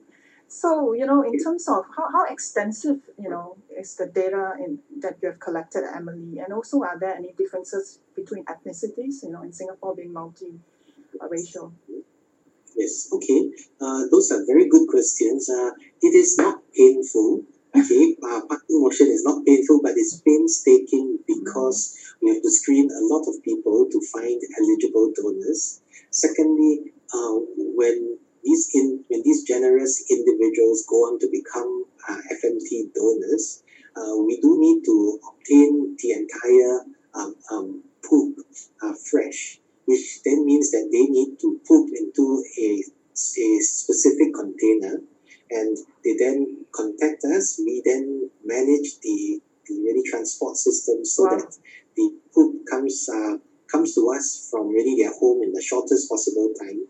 So 0.48 0.92
you 0.94 1.04
know, 1.04 1.22
in 1.22 1.38
terms 1.42 1.68
of 1.68 1.84
how, 1.94 2.10
how 2.10 2.26
extensive 2.32 3.00
you 3.18 3.28
know 3.28 3.56
is 3.76 3.96
the 3.96 4.06
data 4.06 4.52
in 4.58 4.78
that 5.00 5.16
you 5.20 5.28
have 5.28 5.40
collected 5.40 5.84
AMILI, 5.84 6.42
and 6.42 6.52
also 6.54 6.82
are 6.82 6.98
there 6.98 7.14
any 7.14 7.32
differences 7.36 7.98
between 8.16 8.44
ethnicities? 8.46 9.22
You 9.22 9.32
know, 9.32 9.42
in 9.42 9.52
Singapore 9.52 9.94
being 9.94 10.12
multi-racial. 10.12 11.74
Yes, 12.76 13.08
okay. 13.12 13.50
Uh, 13.80 14.04
those 14.10 14.30
are 14.32 14.44
very 14.46 14.68
good 14.68 14.88
questions. 14.88 15.48
Uh, 15.48 15.70
it 16.00 16.14
is 16.14 16.36
not 16.38 16.62
painful. 16.74 17.44
Okay, 17.74 18.16
uh, 18.22 18.40
parking 18.48 18.82
motion 18.82 19.08
is 19.08 19.24
not 19.24 19.44
painful, 19.46 19.80
but 19.82 19.92
it's 19.96 20.20
painstaking 20.20 21.18
because 21.26 21.96
we 22.20 22.28
have 22.30 22.42
to 22.42 22.50
screen 22.50 22.90
a 22.90 23.00
lot 23.12 23.24
of 23.26 23.42
people 23.42 23.88
to 23.90 24.00
find 24.12 24.40
eligible 24.60 25.10
donors. 25.16 25.80
Secondly, 26.10 26.92
uh, 27.14 27.34
when 27.56 28.18
these 28.44 28.68
in 28.74 29.04
when 29.08 29.22
these 29.24 29.44
generous 29.44 30.04
individuals 30.10 30.84
go 30.88 30.96
on 31.08 31.18
to 31.20 31.28
become 31.32 31.84
uh, 32.08 32.18
FMT 32.36 32.92
donors, 32.94 33.62
uh, 33.96 34.16
we 34.20 34.38
do 34.40 34.60
need 34.60 34.84
to 34.84 35.18
obtain 35.30 35.96
the 35.98 36.10
entire 36.12 36.84
um, 37.14 37.34
um, 37.50 37.82
poop 38.04 38.36
uh, 38.82 38.92
fresh 39.10 39.61
which 39.86 40.22
then 40.24 40.44
means 40.44 40.70
that 40.70 40.88
they 40.92 41.06
need 41.06 41.38
to 41.40 41.60
poop 41.66 41.90
into 41.96 42.42
a, 42.60 42.68
a 42.82 43.48
specific 43.60 44.32
container 44.34 45.00
and 45.50 45.76
they 46.04 46.14
then 46.18 46.64
contact 46.74 47.22
us. 47.24 47.60
We 47.64 47.82
then 47.84 48.30
manage 48.44 48.98
the, 49.02 49.40
the 49.66 49.74
really 49.82 50.02
transport 50.10 50.56
system 50.56 51.04
so 51.04 51.24
Wow. 51.24 51.36
that 51.36 51.56
the 51.96 52.10
poop 52.34 52.64
comes 52.70 53.08
uh, 53.12 53.36
comes 53.70 53.94
to 53.94 54.08
us 54.16 54.48
from 54.50 54.68
really 54.68 54.96
their 55.02 55.12
home 55.18 55.42
in 55.42 55.52
the 55.52 55.62
shortest 55.62 56.08
possible 56.08 56.52
time. 56.60 56.86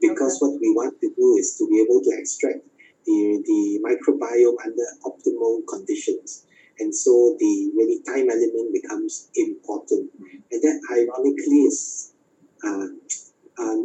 Because 0.00 0.38
what 0.40 0.60
we 0.60 0.70
want 0.72 1.00
to 1.00 1.08
do 1.16 1.36
is 1.38 1.56
to 1.58 1.66
be 1.68 1.80
able 1.80 2.00
to 2.04 2.10
extract 2.18 2.60
the, 3.06 3.42
the 3.44 3.80
microbiome 3.80 4.56
under 4.64 4.86
optimal 5.04 5.62
conditions. 5.68 6.44
And 6.78 6.94
so 6.94 7.34
the 7.38 7.72
really 7.74 8.02
time 8.04 8.28
element 8.28 8.72
becomes 8.72 9.30
important. 9.34 10.10
And 10.52 10.60
that 10.62 10.80
ironically 10.92 11.64
is 11.64 12.12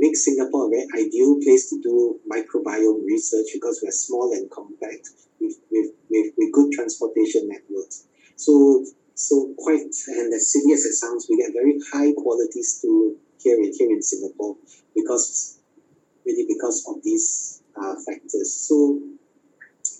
makes 0.02 0.26
Singapore 0.26 0.68
a 0.68 0.70
very 0.70 1.06
ideal 1.06 1.38
place 1.44 1.70
to 1.70 1.82
do 1.82 2.20
microbiome 2.30 3.06
research 3.06 3.48
because 3.54 3.80
we're 3.84 3.92
small 3.92 4.34
and 4.34 4.50
compact 4.50 5.10
with, 5.40 5.56
with, 5.70 5.92
with, 6.10 6.34
with 6.38 6.52
good 6.52 6.72
transportation 6.74 7.48
networks. 7.48 8.08
So 8.36 8.84
so 9.14 9.54
quite 9.56 9.94
and 10.08 10.34
as 10.34 10.52
silly 10.52 10.74
as 10.74 10.84
it 10.86 10.94
sounds, 10.94 11.28
we 11.30 11.38
get 11.38 11.54
very 11.54 11.78
high 11.94 12.12
quality 12.18 12.64
stool 12.64 13.16
here 13.38 13.58
in 13.58 13.72
here 13.78 13.92
in 13.92 14.02
Singapore 14.02 14.58
because 14.96 15.60
really 16.26 16.46
because 16.50 16.84
of 16.90 17.04
these 17.04 17.62
uh, 17.78 17.94
factors. 18.06 18.50
So 18.68 19.00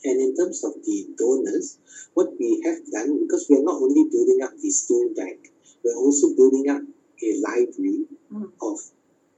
and 0.04 0.18
in 0.20 0.36
terms 0.36 0.64
of 0.64 0.74
the 0.84 1.14
donors, 1.18 1.78
what 2.16 2.30
we 2.40 2.64
have 2.66 2.82
done 2.92 3.22
because 3.22 3.46
we're 3.48 3.64
not 3.64 3.78
only 3.78 4.10
building 4.10 4.42
up 4.44 4.58
the 4.58 4.72
stool 4.72 5.14
bank, 5.16 5.54
we're 5.86 6.02
also 6.02 6.34
building 6.36 6.66
up 6.70 6.82
a 7.24 7.32
library 7.48 8.06
Mm. 8.32 8.48
of 8.62 8.80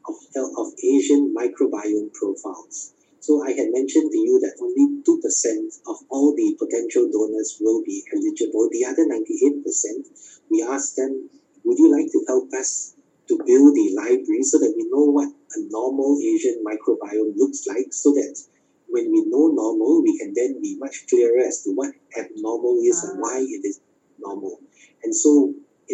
of, 0.07 0.15
of 0.57 0.67
Asian 0.83 1.33
microbiome 1.33 2.13
profiles. 2.13 2.93
So 3.21 3.41
I 3.43 3.51
had 3.51 3.71
mentioned 3.71 4.11
to 4.11 4.17
you 4.17 4.37
that 4.43 4.59
only 4.59 5.01
2% 5.01 5.79
of 5.87 5.97
all 6.09 6.35
the 6.35 6.55
potential 6.59 7.09
donors 7.09 7.57
will 7.61 7.81
be 7.83 8.03
eligible. 8.13 8.67
The 8.69 8.83
other 8.85 9.05
98%, 9.07 10.05
we 10.51 10.61
asked 10.61 10.97
them, 10.97 11.29
would 11.63 11.79
you 11.79 11.89
like 11.89 12.11
to 12.11 12.25
help 12.27 12.51
us 12.53 12.95
to 13.29 13.39
build 13.47 13.73
the 13.75 13.95
library 13.95 14.43
so 14.43 14.59
that 14.59 14.73
we 14.75 14.83
know 14.91 15.05
what 15.09 15.29
a 15.29 15.59
normal 15.71 16.19
Asian 16.21 16.61
microbiome 16.67 17.33
looks 17.37 17.65
like 17.65 17.93
so 17.93 18.11
that 18.11 18.35
when 18.89 19.09
we 19.11 19.23
know 19.25 19.47
normal, 19.47 20.03
we 20.03 20.17
can 20.19 20.33
then 20.35 20.61
be 20.61 20.75
much 20.77 21.05
clearer 21.09 21.39
as 21.47 21.63
to 21.63 21.71
what 21.71 21.93
abnormal 22.19 22.77
is 22.83 23.01
and 23.05 23.19
why 23.21 23.39
it 23.39 23.63
is 23.65 23.79
normal. 24.19 24.59
And 25.03 25.15
so 25.15 25.53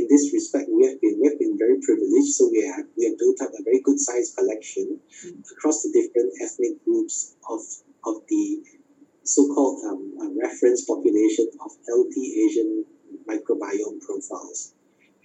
this 0.09 0.33
respect, 0.33 0.65
we 0.73 0.89
have 0.89 0.99
been 0.99 1.21
we 1.21 1.27
have 1.29 1.39
been 1.39 1.57
very 1.57 1.77
privileged. 1.79 2.33
So 2.33 2.49
we 2.49 2.65
have 2.65 2.85
we 2.97 3.05
have 3.05 3.17
built 3.17 3.39
up 3.41 3.53
a 3.53 3.63
very 3.63 3.81
good 3.81 3.99
sized 3.99 4.35
collection 4.35 4.99
mm. 5.25 5.51
across 5.51 5.83
the 5.83 5.93
different 5.93 6.33
ethnic 6.41 6.83
groups 6.83 7.35
of 7.47 7.61
of 8.05 8.25
the 8.27 8.63
so-called 9.23 9.85
um, 9.85 10.17
uh, 10.19 10.29
reference 10.41 10.85
population 10.85 11.47
of 11.61 11.71
healthy 11.87 12.49
Asian 12.49 12.85
microbiome 13.29 14.01
profiles. 14.01 14.73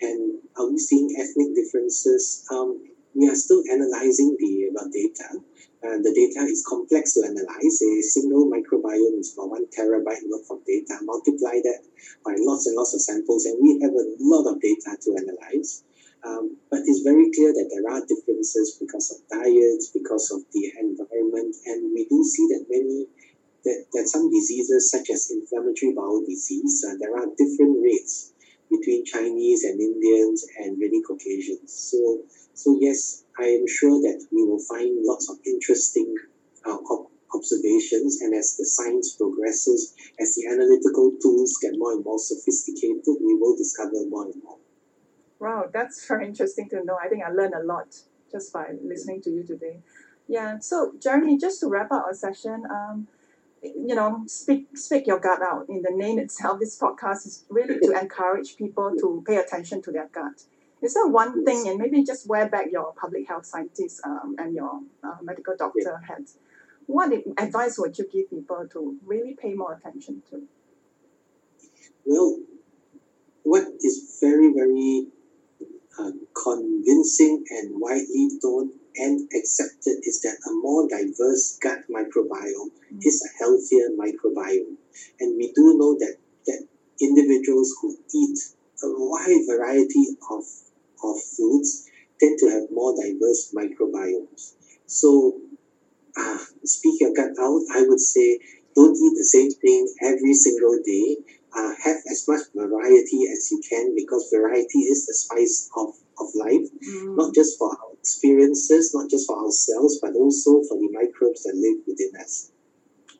And 0.01 0.41
are 0.59 0.69
we 0.69 0.79
seeing 0.79 1.09
ethnic 1.17 1.55
differences? 1.55 2.45
Um, 2.53 2.85
we 3.15 3.29
are 3.29 3.35
still 3.35 3.63
analyzing 3.71 4.37
the 4.39 4.69
uh, 4.77 4.85
data. 4.93 5.41
Uh, 5.85 6.01
the 6.01 6.17
data 6.17 6.49
is 6.49 6.65
complex 6.65 7.13
to 7.13 7.21
analyze. 7.29 7.77
A 7.85 8.01
single 8.01 8.49
microbiome 8.49 9.21
is 9.21 9.37
about 9.37 9.51
one 9.53 9.67
terabyte 9.69 10.25
worth 10.33 10.49
of 10.49 10.65
data. 10.65 10.97
Multiply 11.05 11.61
that 11.61 11.85
by 12.25 12.33
lots 12.41 12.65
and 12.67 12.75
lots 12.75 12.95
of 12.95 13.03
samples, 13.05 13.45
and 13.45 13.61
we 13.61 13.77
have 13.85 13.93
a 13.93 14.07
lot 14.19 14.49
of 14.49 14.61
data 14.65 14.97
to 14.97 15.09
analyze. 15.13 15.85
Um, 16.25 16.57
but 16.71 16.81
it's 16.89 17.05
very 17.05 17.29
clear 17.37 17.53
that 17.53 17.69
there 17.69 17.85
are 17.85 18.01
differences 18.09 18.81
because 18.81 19.13
of 19.13 19.29
diets, 19.29 19.93
because 19.93 20.33
of 20.33 20.41
the 20.57 20.73
environment, 20.81 21.55
and 21.67 21.93
we 21.93 22.09
do 22.09 22.25
see 22.25 22.49
that 22.49 22.65
many 22.73 23.05
that, 23.65 23.85
that 23.93 24.09
some 24.09 24.31
diseases 24.31 24.91
such 24.91 25.11
as 25.11 25.31
inflammatory 25.33 25.93
bowel 25.93 26.25
disease, 26.25 26.85
uh, 26.87 26.95
there 27.01 27.17
are 27.17 27.29
different 27.37 27.83
rates 27.83 28.33
between 28.71 29.05
Chinese 29.05 29.65
and 29.65 29.81
Indians 29.81 30.45
and 30.59 30.79
really 30.79 31.03
Caucasians. 31.03 31.73
So, 31.73 32.25
so 32.55 32.79
yes, 32.81 33.25
I 33.39 33.45
am 33.45 33.67
sure 33.67 34.01
that 34.01 34.27
we 34.33 34.45
will 34.45 34.61
find 34.61 34.97
lots 35.03 35.29
of 35.29 35.39
interesting 35.45 36.15
uh, 36.65 36.79
observations, 37.35 38.21
and 38.21 38.35
as 38.35 38.57
the 38.57 38.65
science 38.65 39.15
progresses, 39.17 39.95
as 40.21 40.35
the 40.35 40.47
analytical 40.47 41.13
tools 41.21 41.59
get 41.61 41.73
more 41.77 41.93
and 41.93 42.05
more 42.05 42.19
sophisticated, 42.19 43.03
we 43.07 43.35
will 43.35 43.57
discover 43.57 44.07
more 44.09 44.27
and 44.27 44.43
more. 44.43 44.59
Wow, 45.41 45.69
that's 45.73 46.07
very 46.07 46.27
interesting 46.27 46.69
to 46.71 46.85
know. 46.85 46.97
I 46.97 47.09
think 47.09 47.25
I 47.25 47.31
learned 47.31 47.55
a 47.55 47.65
lot 47.65 47.89
just 48.31 48.53
by 48.53 48.67
listening 48.83 49.21
to 49.23 49.31
you 49.31 49.43
today. 49.43 49.81
Yeah, 50.29 50.59
so 50.61 50.93
Jeremy, 51.03 51.37
just 51.37 51.61
to 51.61 51.69
wrap 51.69 51.93
up 51.93 52.05
our 52.07 52.15
session, 52.15 52.65
um, 52.71 53.09
you 53.63 53.95
know, 53.95 54.25
speak 54.27 54.77
speak 54.77 55.07
your 55.07 55.19
gut 55.19 55.43
out. 55.43 55.67
In 55.69 55.83
the 55.83 55.93
name 55.93 56.19
itself, 56.19 56.61
this 56.61 56.79
podcast 56.79 57.27
is 57.27 57.45
really 57.49 57.79
to 57.81 57.93
encourage 58.01 58.57
people 58.57 58.95
to 58.99 59.23
pay 59.27 59.37
attention 59.37 59.83
to 59.83 59.93
their 59.93 60.09
gut. 60.09 60.45
Is 60.85 60.93
there 60.93 61.07
one 61.07 61.47
thing, 61.47 61.67
and 61.67 61.79
maybe 61.79 62.05
just 62.05 62.29
wear 62.29 62.47
back 62.47 62.67
your 62.71 62.93
public 62.93 63.27
health 63.27 63.47
scientist 63.47 64.03
um, 64.05 64.37
and 64.37 64.55
your 64.55 64.81
uh, 65.03 65.17
medical 65.23 65.57
doctor 65.57 66.03
hats? 66.07 66.37
What 66.85 67.11
advice 67.39 67.79
would 67.79 67.99
you 67.99 68.07
give 68.13 68.29
people 68.29 68.69
to 68.73 68.97
really 69.07 69.35
pay 69.35 69.55
more 69.55 69.73
attention 69.73 70.23
to? 70.29 70.43
Well, 72.05 72.39
what 73.45 73.65
is 73.81 74.19
very, 74.21 74.53
very 74.53 75.07
uh, 75.99 76.11
convincing 76.35 77.45
and 77.49 77.81
widely 77.81 78.29
known 78.43 78.73
and 78.97 79.29
accepted 79.35 79.97
is 80.03 80.21
that 80.21 80.37
a 80.47 80.53
more 80.53 80.87
diverse 80.87 81.59
gut 81.63 81.79
microbiome 81.91 82.71
mm. 82.93 83.01
is 83.01 83.25
a 83.25 83.39
healthier 83.39 83.89
microbiome. 83.99 84.77
And 85.19 85.37
we 85.39 85.51
do 85.53 85.79
know 85.79 85.97
that, 85.99 86.17
that 86.47 86.67
individuals 87.01 87.75
who 87.81 87.97
eat 88.15 88.39
a 88.83 88.87
wide 88.87 89.47
variety 89.49 90.17
of, 90.31 90.45
of 91.11 91.23
foods 91.37 91.89
tend 92.21 92.39
to 92.39 92.51
have 92.51 92.71
more 92.71 92.95
diverse 92.97 93.53
microbiomes. 93.55 94.55
So, 94.87 95.41
uh, 96.17 96.39
speak 96.65 97.01
your 97.01 97.13
gut 97.13 97.33
out, 97.41 97.63
I 97.75 97.85
would 97.87 98.01
say 98.01 98.39
don't 98.75 98.97
eat 98.97 99.15
the 99.17 99.25
same 99.25 99.51
thing 99.51 99.89
every 100.03 100.35
single 100.35 100.79
day. 100.85 101.17
Uh, 101.57 101.73
have 101.85 101.99
as 102.11 102.27
much 102.27 102.41
variety 102.53 103.31
as 103.31 103.49
you 103.53 103.63
can 103.69 103.95
because 103.95 104.29
variety 104.35 104.81
is 104.81 105.07
the 105.07 105.15
spice 105.15 105.71
of, 105.77 105.95
of 106.19 106.27
life, 106.35 106.67
mm. 106.83 107.17
not 107.17 107.33
just 107.33 107.57
for 107.57 107.71
our 107.71 107.93
experiences, 107.93 108.93
not 108.93 109.09
just 109.09 109.29
for 109.29 109.39
ourselves, 109.39 110.01
but 110.03 110.15
also 110.15 110.63
for 110.67 110.77
the 110.77 110.91
microbes 110.91 111.45
that 111.45 111.55
live 111.55 111.79
within 111.87 112.11
us. 112.21 112.51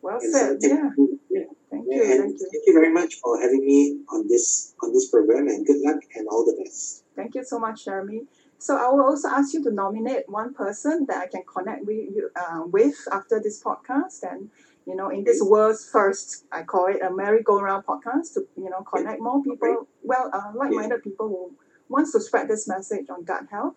Well 0.03 0.19
and 0.21 0.33
said. 0.35 0.63
So 0.63 0.69
yeah. 0.69 0.91
Yeah. 1.31 1.45
Thank 1.75 1.87
you. 1.91 2.03
And 2.03 2.23
thank 2.23 2.41
you. 2.41 2.49
Thank 2.53 2.65
you 2.67 2.75
very 2.75 2.93
much 2.93 3.15
for 3.17 3.41
having 3.41 3.65
me 3.65 4.01
on 4.11 4.29
this 4.29 4.75
on 4.83 4.93
this 4.93 5.11
program, 5.11 5.49
and 5.49 5.67
good 5.67 5.81
luck 5.81 6.01
and 6.15 6.29
all 6.29 6.45
the 6.45 6.57
best. 6.63 7.05
Thank 7.17 7.35
you 7.35 7.45
so 7.45 7.59
much, 7.59 7.85
Jeremy. 7.85 8.23
So 8.59 8.77
I 8.77 8.89
will 8.89 9.05
also 9.05 9.29
ask 9.29 9.53
you 9.53 9.63
to 9.65 9.71
nominate 9.71 10.29
one 10.29 10.55
person 10.55 11.07
that 11.09 11.19
I 11.19 11.27
can 11.27 11.43
connect 11.43 11.85
with 11.85 11.97
you 11.97 12.31
uh, 12.37 12.63
with 12.67 12.97
after 13.13 13.41
this 13.41 13.63
podcast, 13.63 14.23
and 14.23 14.51
you 14.87 14.95
know, 14.95 15.11
in 15.11 15.25
this 15.25 15.43
world's 15.43 15.89
first, 15.91 16.45
I 16.53 16.63
call 16.63 16.87
it 16.87 17.03
a 17.03 17.11
merry-go-round 17.11 17.85
podcast 17.85 18.35
to 18.35 18.47
you 18.57 18.71
know 18.71 18.83
connect 18.83 19.21
more 19.21 19.43
people, 19.43 19.89
well, 20.03 20.31
uh, 20.33 20.53
like-minded 20.55 21.03
people 21.03 21.29
who 21.29 21.57
wants 21.89 22.13
to 22.13 22.21
spread 22.21 22.49
this 22.49 22.69
message 22.69 23.07
on 23.11 23.25
gut 23.25 23.47
health 23.51 23.75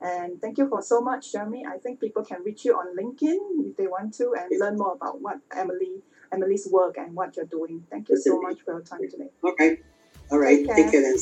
and 0.00 0.40
thank 0.40 0.58
you 0.58 0.68
for 0.68 0.80
so 0.80 1.00
much, 1.00 1.32
Jeremy. 1.32 1.64
I 1.66 1.78
think 1.78 2.00
people 2.00 2.24
can 2.24 2.42
reach 2.44 2.64
you 2.64 2.74
on 2.74 2.96
LinkedIn 2.96 3.68
if 3.68 3.76
they 3.76 3.88
want 3.88 4.14
to 4.14 4.34
and 4.38 4.48
learn 4.60 4.76
more 4.76 4.92
about 4.92 5.20
what 5.20 5.38
AMILI 5.50 6.02
AMILI's 6.32 6.68
work 6.70 6.96
and 6.98 7.14
what 7.14 7.36
you're 7.36 7.46
doing. 7.46 7.84
Thank 7.90 8.08
you 8.08 8.20
so 8.20 8.40
much 8.40 8.60
for 8.64 8.74
your 8.74 8.82
time 8.82 9.00
today. 9.10 9.30
Okay. 9.44 9.80
All 10.30 10.38
right. 10.38 10.58
Take 10.58 10.66
care, 10.66 10.76
Take 10.76 10.90
care 10.92 11.02
then. 11.02 11.16